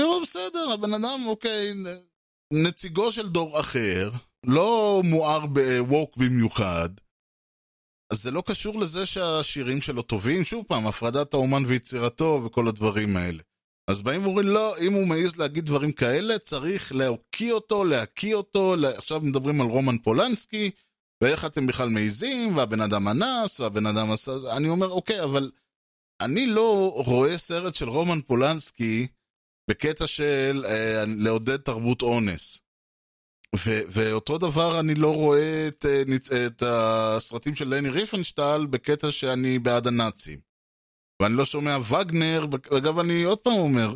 [0.00, 1.74] תראו, בסדר, הבן אדם, אוקיי,
[2.52, 4.10] נציגו של דור אחר,
[4.46, 6.88] לא מואר בווק במיוחד,
[8.12, 13.16] אז זה לא קשור לזה שהשירים שלו טובים, שוב פעם, הפרדת האומן ויצירתו וכל הדברים
[13.16, 13.42] האלה.
[13.90, 18.76] אז באים ואומרים, לא, אם הוא מעז להגיד דברים כאלה, צריך להוקיא אותו, להקיא אותו,
[18.76, 18.90] לה...
[18.90, 20.70] עכשיו מדברים על רומן פולנסקי,
[21.22, 24.32] ואיך אתם בכלל מעזים, והבן אדם אנס, והבן אדם עשה...
[24.56, 25.50] אני אומר, אוקיי, אבל
[26.20, 29.06] אני לא רואה סרט של רומן פולנסקי
[29.70, 32.60] בקטע של אה, לעודד תרבות אונס.
[33.64, 39.86] ואותו דבר אני לא רואה את, אה, את הסרטים של לני ריפנשטל בקטע שאני בעד
[39.86, 40.38] הנאצים.
[41.22, 42.46] ואני לא שומע וגנר,
[42.76, 43.94] אגב אני עוד פעם אומר,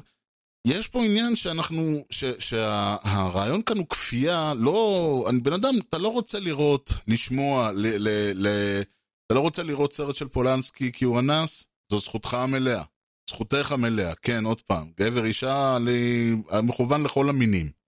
[0.67, 6.09] יש פה עניין שאנחנו, ש, שהרעיון כאן הוא כפייה, לא, אני בן אדם, אתה לא
[6.09, 8.49] רוצה לראות, לשמוע, ל, ל, ל,
[9.27, 12.83] אתה לא רוצה לראות סרט של פולנסקי כי הוא אנס, זו זכותך המלאה.
[13.31, 16.31] זכותך המלאה, כן, עוד פעם, גבר, אישה, לי,
[16.63, 17.80] מכוון לכל המינים.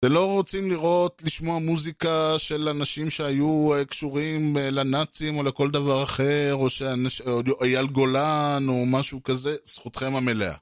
[0.00, 5.70] אתם לא רוצים לראות, לשמוע מוזיקה של אנשים שהיו uh, קשורים uh, לנאצים או לכל
[5.70, 7.22] דבר אחר, או שאנש...
[7.62, 10.54] אייל גולן או משהו כזה, זכותכם המלאה.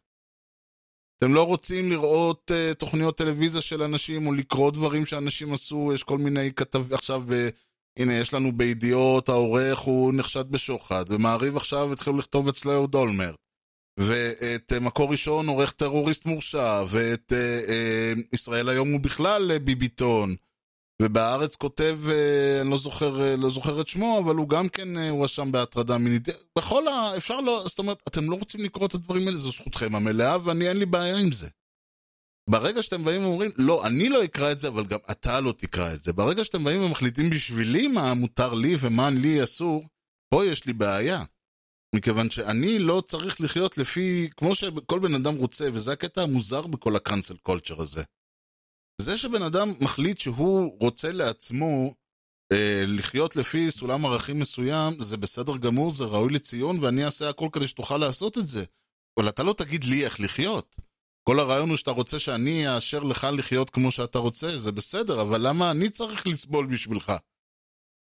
[1.19, 6.03] אתם לא רוצים לראות uh, תוכניות טלוויזיה של אנשים או לקרוא דברים שאנשים עשו, יש
[6.03, 6.93] כל מיני כתב...
[6.93, 7.53] עכשיו, uh,
[7.99, 13.46] הנה, יש לנו בידיעות, העורך הוא נחשד בשוחד, ומעריב עכשיו התחילו לכתוב אצלו אהוד אולמרט.
[13.97, 20.37] ואת אה, מקור ראשון עורך טרוריסט מורשע, ואת אה, אה, ישראל היום הוא בכלל ביביטון.
[21.03, 21.99] ובהארץ כותב,
[22.61, 26.29] אני לא זוכר, לא זוכר את שמו, אבל הוא גם כן הואשם בהטרדה מינית.
[26.59, 27.17] בכל ה...
[27.17, 27.63] אפשר לא...
[27.67, 30.87] זאת אומרת, אתם לא רוצים לקרוא את הדברים האלה, זו זכותכם המלאה, ואני אין לי
[30.87, 31.49] בעיה עם זה.
[32.51, 35.95] ברגע שאתם באים ואומרים, לא, אני לא אקרא את זה, אבל גם אתה לא תקרא
[35.95, 36.13] את זה.
[36.13, 39.85] ברגע שאתם באים ומחליטים בשבילי מה מותר לי ומה לי אסור,
[40.31, 41.25] פה יש לי בעיה.
[41.97, 46.97] מכיוון שאני לא צריך לחיות לפי, כמו שכל בן אדם רוצה, וזה הקטע המוזר בכל
[46.97, 48.03] הקאנסל קולצ'ר הזה.
[49.01, 51.95] זה שבן אדם מחליט שהוא רוצה לעצמו
[52.53, 57.49] אה, לחיות לפי סולם ערכים מסוים, זה בסדר גמור, זה ראוי לציון, ואני אעשה הכל
[57.53, 58.65] כדי שתוכל לעשות את זה.
[59.19, 60.77] אבל אתה לא תגיד לי איך לחיות.
[61.29, 65.49] כל הרעיון הוא שאתה רוצה שאני אאשר לך לחיות כמו שאתה רוצה, זה בסדר, אבל
[65.49, 67.13] למה אני צריך לסבול בשבילך?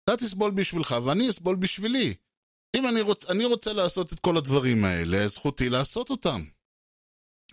[0.04, 2.14] אתה תסבול בשבילך ואני אסבול בשבילי.
[2.76, 6.44] אם אני, רוצ, אני רוצה לעשות את כל הדברים האלה, זכותי לעשות אותם.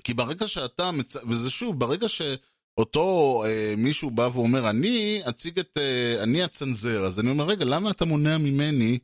[0.04, 1.16] כי ברגע שאתה, מצ...
[1.16, 7.20] וזה שוב, ברגע שאותו אה, מישהו בא ואומר, אני אציג את, אה, אני אצנזר, אז
[7.20, 8.98] אני אומר, רגע, למה אתה מונע ממני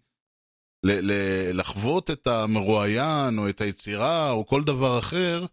[0.86, 5.46] ל- ל- לחוות את המרואיין, או את היצירה, או כל דבר אחר,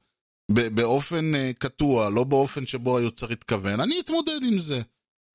[0.51, 3.80] ב- באופן אה, קטוע, לא באופן שבו היוצר התכוון?
[3.80, 4.82] אני אתמודד עם זה.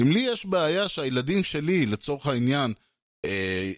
[0.03, 2.75] אם לי יש בעיה שהילדים שלי, לצורך העניין,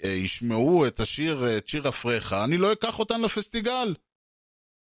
[0.05, 3.95] ישמעו את השיר, אה, את שיר אפריך, אני לא אקח אותם לפסטיגל.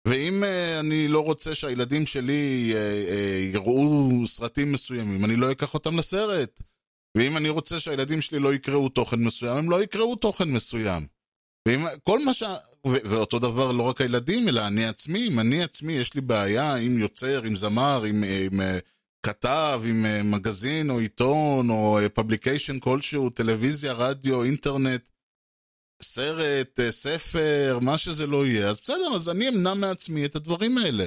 [0.08, 5.74] ואם אה, אני לא רוצה שהילדים שלי אה, אה, יראו סרטים מסוימים, אני לא אקח
[5.74, 6.62] אותם לסרט.
[7.18, 11.08] ואם אני רוצה שהילדים שלי לא יקראו תוכן מסוים, הם לא יקראו תוכן מסוים.
[11.68, 12.44] ואם, כל מה ש...
[12.88, 16.76] ו- ואותו דבר לא רק הילדים, אלא אני עצמי, אם אני עצמי יש לי בעיה
[16.76, 18.64] עם יוצר, עם זמר, עם, עם uh,
[19.24, 25.10] כתב, עם uh, מגזין או עיתון או פבליקיישן כלשהו, טלוויזיה, רדיו, אינטרנט,
[26.02, 30.78] סרט, uh, ספר, מה שזה לא יהיה, אז בסדר, אז אני אמנע מעצמי את הדברים
[30.78, 31.06] האלה.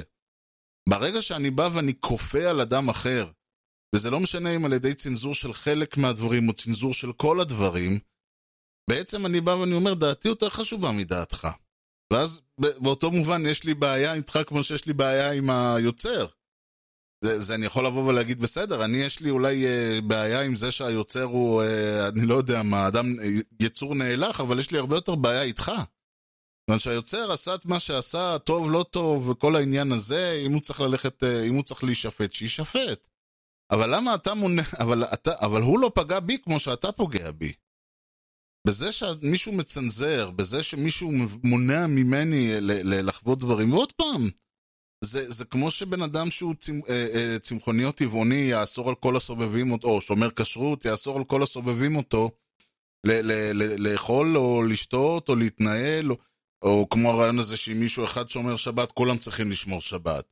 [0.89, 3.27] ברגע שאני בא ואני כופה על אדם אחר,
[3.95, 7.99] וזה לא משנה אם על ידי צנזור של חלק מהדברים או צנזור של כל הדברים,
[8.89, 11.47] בעצם אני בא ואני אומר, דעתי יותר חשובה מדעתך.
[12.13, 16.25] ואז באותו מובן יש לי בעיה איתך כמו שיש לי בעיה עם היוצר.
[17.21, 20.71] זה, זה אני יכול לבוא ולהגיד, בסדר, אני יש לי אולי אה, בעיה עם זה
[20.71, 23.15] שהיוצר הוא, אה, אני לא יודע מה, אדם,
[23.59, 25.71] יצור נאלח, אבל יש לי הרבה יותר בעיה איתך.
[26.65, 30.81] כיוון שהיוצר עשה את מה שעשה, טוב, לא טוב, וכל העניין הזה, אם הוא צריך
[30.81, 33.07] ללכת, אה, אם הוא צריך להישפט, שיישפט.
[33.71, 37.53] אבל למה אתה מונע, אבל, אתה, אבל הוא לא פגע בי כמו שאתה פוגע בי.
[38.67, 41.11] בזה שמישהו מצנזר, בזה שמישהו
[41.43, 42.51] מונע ממני
[42.83, 44.29] לחוות דברים, ועוד פעם,
[45.03, 49.15] זה, זה כמו שבן אדם שהוא צמ, אה, אה, צמחוני או טבעוני יאסור על כל
[49.15, 52.31] הסובבים אותו, או שומר כשרות, יאסור על כל הסובבים אותו
[53.03, 56.17] ל, ל, ל, לאכול או לשתות או להתנהל, או,
[56.61, 60.25] או כמו הרעיון הזה שאם מישהו אחד שומר שבת, כולם צריכים לשמור שבת.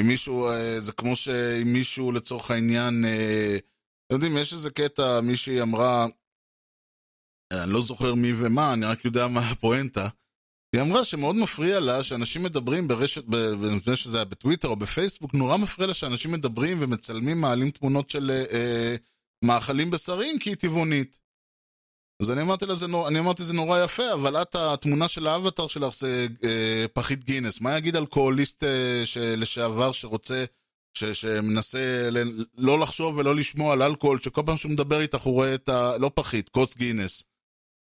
[0.00, 3.04] אם מישהו, אה, זה כמו שאם מישהו לצורך העניין,
[4.06, 6.06] אתם יודעים, יש איזה קטע, מישהי אמרה,
[7.52, 10.08] אני לא זוכר מי ומה, אני רק יודע מה הפואנטה.
[10.72, 13.24] היא אמרה שמאוד מפריע לה שאנשים מדברים ברשת,
[13.58, 18.30] נדמה שזה היה בטוויטר או בפייסבוק, נורא מפריע לה שאנשים מדברים ומצלמים, מעלים תמונות של
[18.30, 18.96] אה, אה
[19.44, 21.18] מאכלים בשרים כי היא טבעונית.
[22.22, 23.08] אז אני אמרתי לה, נור...
[23.08, 27.60] אני אמרתי זה נורא יפה, אבל את, התמונה של האבטר שלך זה אה, פחית גינס.
[27.60, 29.02] מה יגיד אלכוהוליסט אה,
[29.36, 30.44] לשעבר שרוצה,
[30.98, 32.44] ש, שמנסה ל...
[32.58, 35.98] לא לחשוב ולא לשמוע על אלכוהול, שכל פעם שהוא מדבר איתך הוא רואה את ה...
[35.98, 37.24] לא פחית, כוס גינס.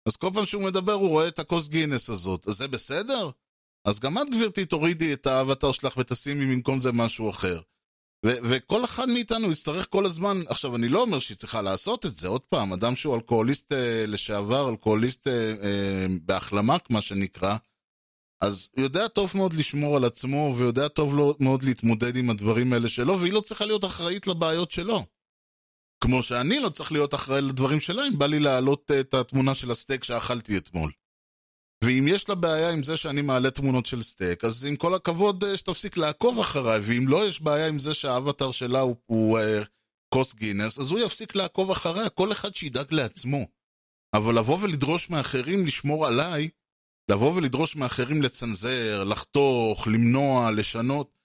[0.06, 2.48] אז כל פעם שהוא מדבר הוא רואה את הכוס גינס הזאת.
[2.48, 3.30] אז זה בסדר?
[3.86, 7.60] אז גם את, גברתי, תורידי את האבטר שלך ותשימי במקום זה משהו אחר.
[8.26, 12.18] ו- וכל אחד מאיתנו יצטרך כל הזמן, עכשיו אני לא אומר שהיא צריכה לעשות את
[12.18, 17.58] זה, עוד פעם, אדם שהוא אלכוהוליסט אה, לשעבר, אלכוהוליסט אה, אה, בהחלמה, מה שנקרא,
[18.42, 22.74] אז הוא יודע טוב מאוד לשמור על עצמו, ויודע טוב לא, מאוד להתמודד עם הדברים
[22.74, 25.04] האלה שלו, והיא לא צריכה להיות אחראית לבעיות שלו.
[26.06, 29.72] כמו שאני לא צריך להיות אחראי לדברים שלה, אם בא לי להעלות את התמונה של
[29.72, 30.92] הסטייק שאכלתי אתמול.
[31.84, 35.44] ואם יש לה בעיה עם זה שאני מעלה תמונות של סטייק, אז עם כל הכבוד
[35.44, 39.66] אה, שתפסיק לעקוב אחריי, ואם לא יש בעיה עם זה שהאווטאר שלה הוא, הוא אה,
[40.14, 43.46] כוס גינס, אז הוא יפסיק לעקוב אחריה, כל אחד שידאג לעצמו.
[44.16, 46.50] אבל לבוא ולדרוש מאחרים לשמור עליי,
[47.12, 51.18] לבוא ולדרוש מאחרים לצנזר, לחתוך, למנוע, לשנות,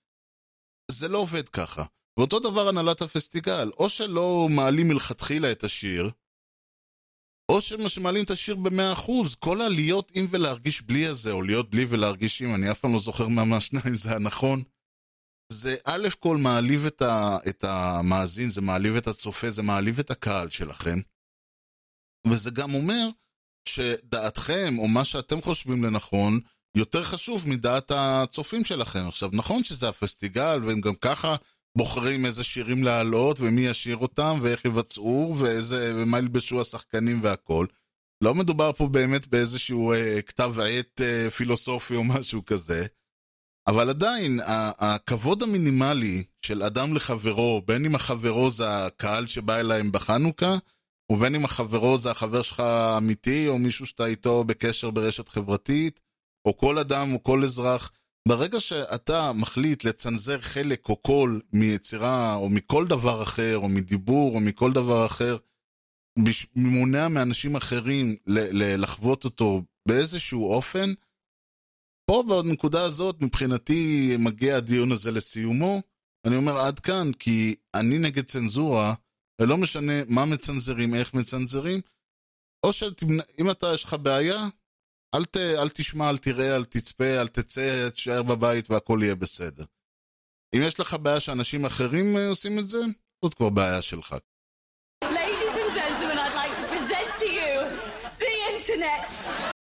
[0.91, 1.85] זה לא עובד ככה.
[2.20, 6.10] ואותו דבר הנהלת הפסטיגל, או שלא מעלים מלכתחילה את השיר,
[7.50, 9.34] או שמעלים את השיר במאה אחוז.
[9.34, 12.98] כל הלהיות עם ולהרגיש בלי הזה, או להיות בלי ולהרגיש עם, אני אף פעם לא
[12.98, 14.62] זוכר מה מהשניים זה הנכון.
[15.52, 20.10] זה א' כל מעליב את, ה, את המאזין, זה מעליב את הצופה, זה מעליב את
[20.10, 20.98] הקהל שלכם.
[22.26, 23.08] וזה גם אומר
[23.68, 26.40] שדעתכם, או מה שאתם חושבים לנכון,
[26.76, 29.08] יותר חשוב מדעת הצופים שלכם.
[29.08, 31.36] עכשיו, נכון שזה הפסטיגל, והם גם ככה
[31.78, 37.66] בוחרים איזה שירים להעלות, ומי ישיר אותם, ואיך יבצעו, ואיזה, ומה ילבשו השחקנים והכל.
[38.24, 42.86] לא מדובר פה באמת באיזשהו אה, כתב עת אה, פילוסופי או משהו כזה,
[43.66, 44.40] אבל עדיין,
[44.78, 50.56] הכבוד המינימלי של אדם לחברו, בין אם החברו זה הקהל שבא אליהם בחנוכה,
[51.12, 56.00] ובין אם החברו זה החבר שלך האמיתי, או מישהו שאתה איתו בקשר ברשת חברתית,
[56.44, 57.92] או כל אדם או כל אזרח,
[58.28, 64.40] ברגע שאתה מחליט לצנזר חלק או קול מיצירה, או מכל דבר אחר, או מדיבור, או
[64.40, 65.36] מכל דבר אחר,
[66.56, 68.16] מונע מאנשים אחרים
[68.78, 70.92] לחוות אותו באיזשהו אופן,
[72.10, 75.82] פה בנקודה הזאת, מבחינתי, מגיע הדיון הזה לסיומו,
[76.26, 78.94] אני אומר עד כאן, כי אני נגד צנזורה,
[79.40, 81.80] ולא משנה מה מצנזרים, איך מצנזרים,
[82.66, 84.48] או שאם אתה, יש לך בעיה,
[85.14, 89.64] אל, ת, אל תשמע, אל תראה, אל תצפה, אל תצא, תשאר בבית והכל יהיה בסדר.
[90.56, 92.78] אם יש לך בעיה שאנשים אחרים אה, עושים את זה,
[93.24, 94.16] זאת כבר בעיה שלך.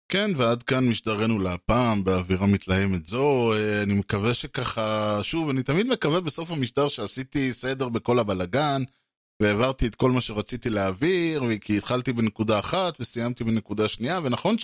[0.09, 3.53] כן, ועד כאן משדרנו להפעם, באווירה מתלהמת זו.
[3.53, 5.19] אה, אני מקווה שככה...
[5.23, 8.83] שוב, אני תמיד מקווה בסוף המשדר שעשיתי סדר בכל הבלגן,
[9.41, 14.57] והעברתי את כל מה שרציתי להעביר, כי התחלתי בנקודה אחת וסיימתי בנקודה שנייה, ונכון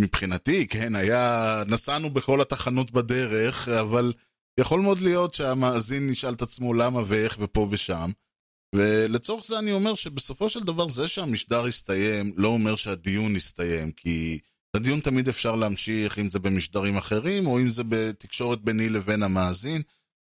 [0.00, 1.62] שמבחינתי, כן, היה...
[1.66, 4.12] נסענו בכל התחנות בדרך, אבל
[4.60, 8.10] יכול מאוד להיות שהמאזין נשאל את עצמו למה ואיך ופה ושם.
[8.74, 14.38] ולצורך זה אני אומר שבסופו של דבר זה שהמשדר הסתיים לא אומר שהדיון הסתיים, כי
[14.70, 19.22] את הדיון תמיד אפשר להמשיך, אם זה במשדרים אחרים, או אם זה בתקשורת ביני לבין
[19.22, 19.82] המאזין.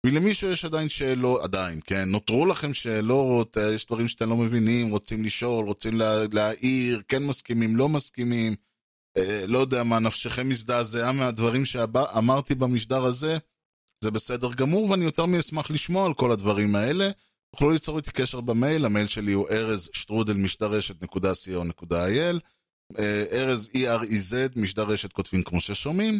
[0.05, 2.09] ולמישהו יש עדיין שאלות, עדיין, כן?
[2.09, 7.75] נותרו לכם שאלות, יש דברים שאתם לא מבינים, רוצים לשאול, רוצים לה, להעיר, כן מסכימים,
[7.75, 8.55] לא מסכימים.
[9.17, 13.37] אה, לא יודע מה, נפשכם מזדעזעה מהדברים שאמרתי במשדר הזה,
[14.03, 17.09] זה בסדר גמור, ואני יותר מאשמח לשמוע על כל הדברים האלה.
[17.51, 22.39] תוכלו ליצור איתי קשר במייל, המייל שלי הוא ארז שטרודל משדרשת.co.il
[23.31, 26.19] ארז E-R-E-Z, משדרשת כותבים כמו ששומעים.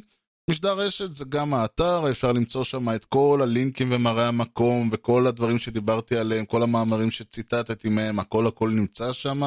[0.49, 5.59] משדר רשת זה גם האתר, אפשר למצוא שם את כל הלינקים ומראה המקום וכל הדברים
[5.59, 9.41] שדיברתי עליהם, כל המאמרים שציטטתי מהם, הכל הכל נמצא שם.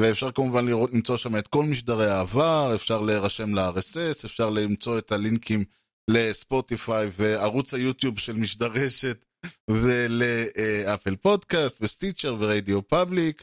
[0.00, 5.12] ואפשר כמובן לראות, למצוא שם את כל משדרי העבר, אפשר להירשם ל-RSS, אפשר למצוא את
[5.12, 5.64] הלינקים
[6.10, 9.24] לספוטיפיי וערוץ היוטיוב של משדר רשת
[9.70, 13.42] ולאפל פודקאסט וסטיצ'ר ורדיו פאבליק.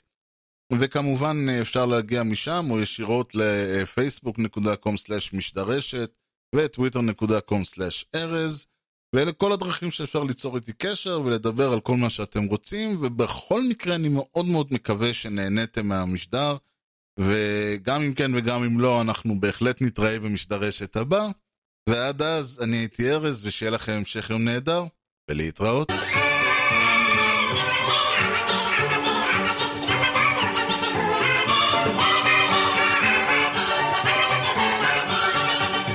[0.80, 6.12] וכמובן אפשר להגיע משם או ישירות לפייסבוק.com/משדרשת
[6.56, 8.66] וטוויטר.com/ארז
[9.14, 13.96] ואלה כל הדרכים שאפשר ליצור איתי קשר ולדבר על כל מה שאתם רוצים ובכל מקרה
[13.96, 16.58] אני מאוד מאוד מקווה שנהניתם מהמשדר
[17.20, 21.28] וגם אם כן וגם אם לא אנחנו בהחלט נתראה במשדרשת הבא
[21.90, 24.84] ועד אז אני הייתי ארז ושיהיה לכם המשך יום נהדר
[25.30, 25.92] ולהתראות